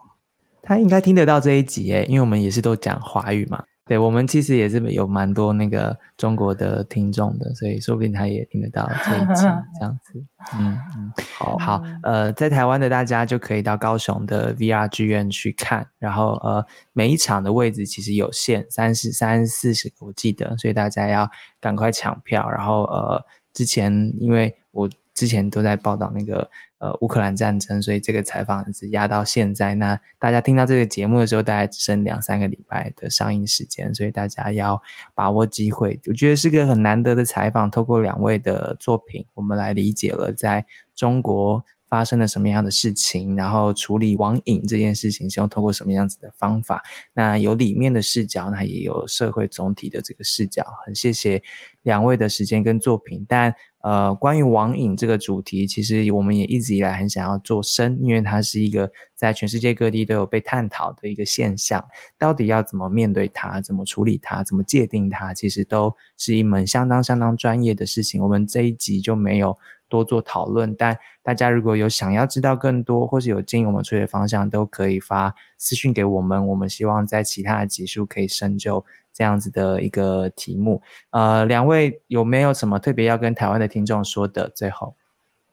[0.61, 3.63] 他应该听得到这一集诶，因为我们也是都讲华语嘛。
[3.86, 9.43] 对我们其实也是有蛮多那个中国的听众的，所以说不定他也听得到这一集
[9.79, 10.23] 这样子。
[10.57, 21.29] 嗯嗯，好，好，呃，在台湾的大家就可以到高雄的 VR 剧院去看，然后呃，每一场的位置其实有限，三十三四十我记得，所以大家要
[21.59, 22.49] 赶快抢票。
[22.49, 23.23] 然后呃，
[23.53, 26.49] 之前因为我之前都在报道那个。
[26.80, 29.76] 呃，乌克兰战争，所以这个采访是压到现在。
[29.76, 34.82] 那大家听到这个节目的时候，大概只剩两三个礼拜的上映时间，所以大家要
[35.13, 35.99] 把握机会。
[36.07, 40.65] 我觉得是个很难得的采访，透过两位的作品，我们来理解了在
[40.95, 41.63] 中国。
[41.88, 43.36] 发生了什么样的事情？
[43.38, 46.84] 然后处理网瘾这件事情，希望通过什么样子的方法？
[47.13, 50.65] 那有里面的视角，那也有社会总体的这个视角。
[50.84, 51.41] 很谢谢
[51.84, 53.23] 两位的时间跟作品。
[53.30, 53.55] 但
[53.86, 61.86] 呃，关于网瘾这个主题，其实我们也一直以来很想要做深，因为它是一个在全世界各地都有被探讨的一个现象。
[62.17, 63.61] 到底要怎么面对它？
[63.61, 64.43] 怎么处理它？
[64.43, 65.36] 怎么界定它？
[65.36, 68.19] 其实都是一门相当相当专业的事情。
[68.23, 69.55] 我们这一集就没有。
[69.88, 76.47] 多做讨论，但大家如果有想要知道更多，或是有建议我们处理方向，都可以发私讯给我们。
[76.47, 78.83] 我们希望在其他的集数可以深究
[79.16, 80.82] 这样子的一个题目。
[81.11, 84.49] 呃，两位有没有什么特别要跟台湾的听众说的？
[84.49, 84.93] 最后，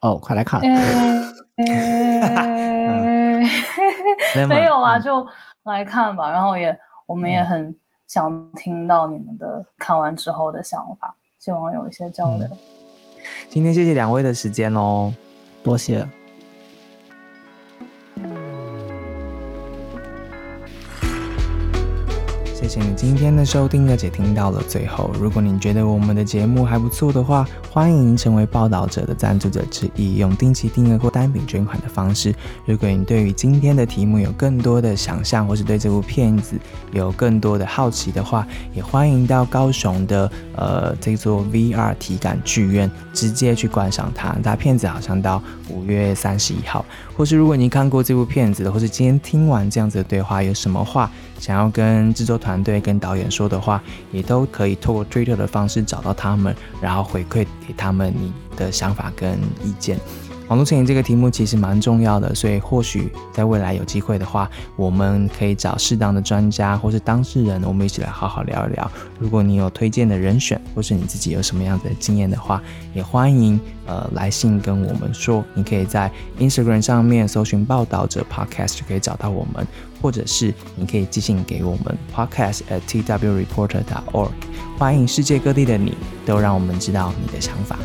[0.01, 0.61] 哦，快来看
[4.49, 5.25] 没有啊，就
[5.63, 6.29] 来看吧。
[6.31, 7.73] 然后也，我们也很
[8.09, 12.49] 想听到你们的看完之后的想法，希望有一些交流。
[13.49, 15.15] 今天谢谢两位的时间哦，
[15.63, 16.05] 多谢。
[22.73, 25.11] 谢你今天的收听，而且听到了最后。
[25.20, 32.35] 如果你觉得我们的节目还不错的话，欢迎成为报道者的赞助者之一，用定期定额或单笔捐款的方式。
[32.64, 36.57] 如果你对于今天的题目有更多的想象，或是对这部片子
[36.93, 44.35] 有更多的好奇的话，也欢迎到高雄的呃这座 VR 体感剧院直接去观赏它。
[44.43, 46.83] 它片子好像到五月三十一号。
[47.14, 51.11] 或是如果你看过这部片子，或是今天听完这样子的对话，有什么话
[51.43, 53.82] 想要跟制作团队、跟导演说的话，
[54.12, 59.32] 也都可以透过 Twitter 的方式找到他们，然后回馈给他们你的想法跟
[59.64, 59.99] 意见。
[60.49, 68.90] 网络成瘾这个题目其实蛮重要的，所以或许在未来有机会的话，我们可以找适当的专家或是当事人，我们一起来好好聊一聊。
[69.18, 72.62] 如果你有推荐的人选，或是你自己有什么样的经验的话，
[72.93, 75.43] 也欢迎呃来信跟我们说。
[75.55, 79.66] 你可以在 Instagram 上面搜寻报道者 Podcast 就可以找到我们，
[80.03, 84.32] 或者是你可以寄信给我们 Podcast at twreporter.org。
[84.76, 85.96] 欢迎世界各地的你
[86.26, 87.78] 都让我们知道你的想法。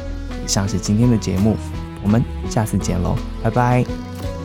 [0.44, 1.56] 以上是今天的节目，
[2.02, 4.37] 我们下次见喽，拜拜。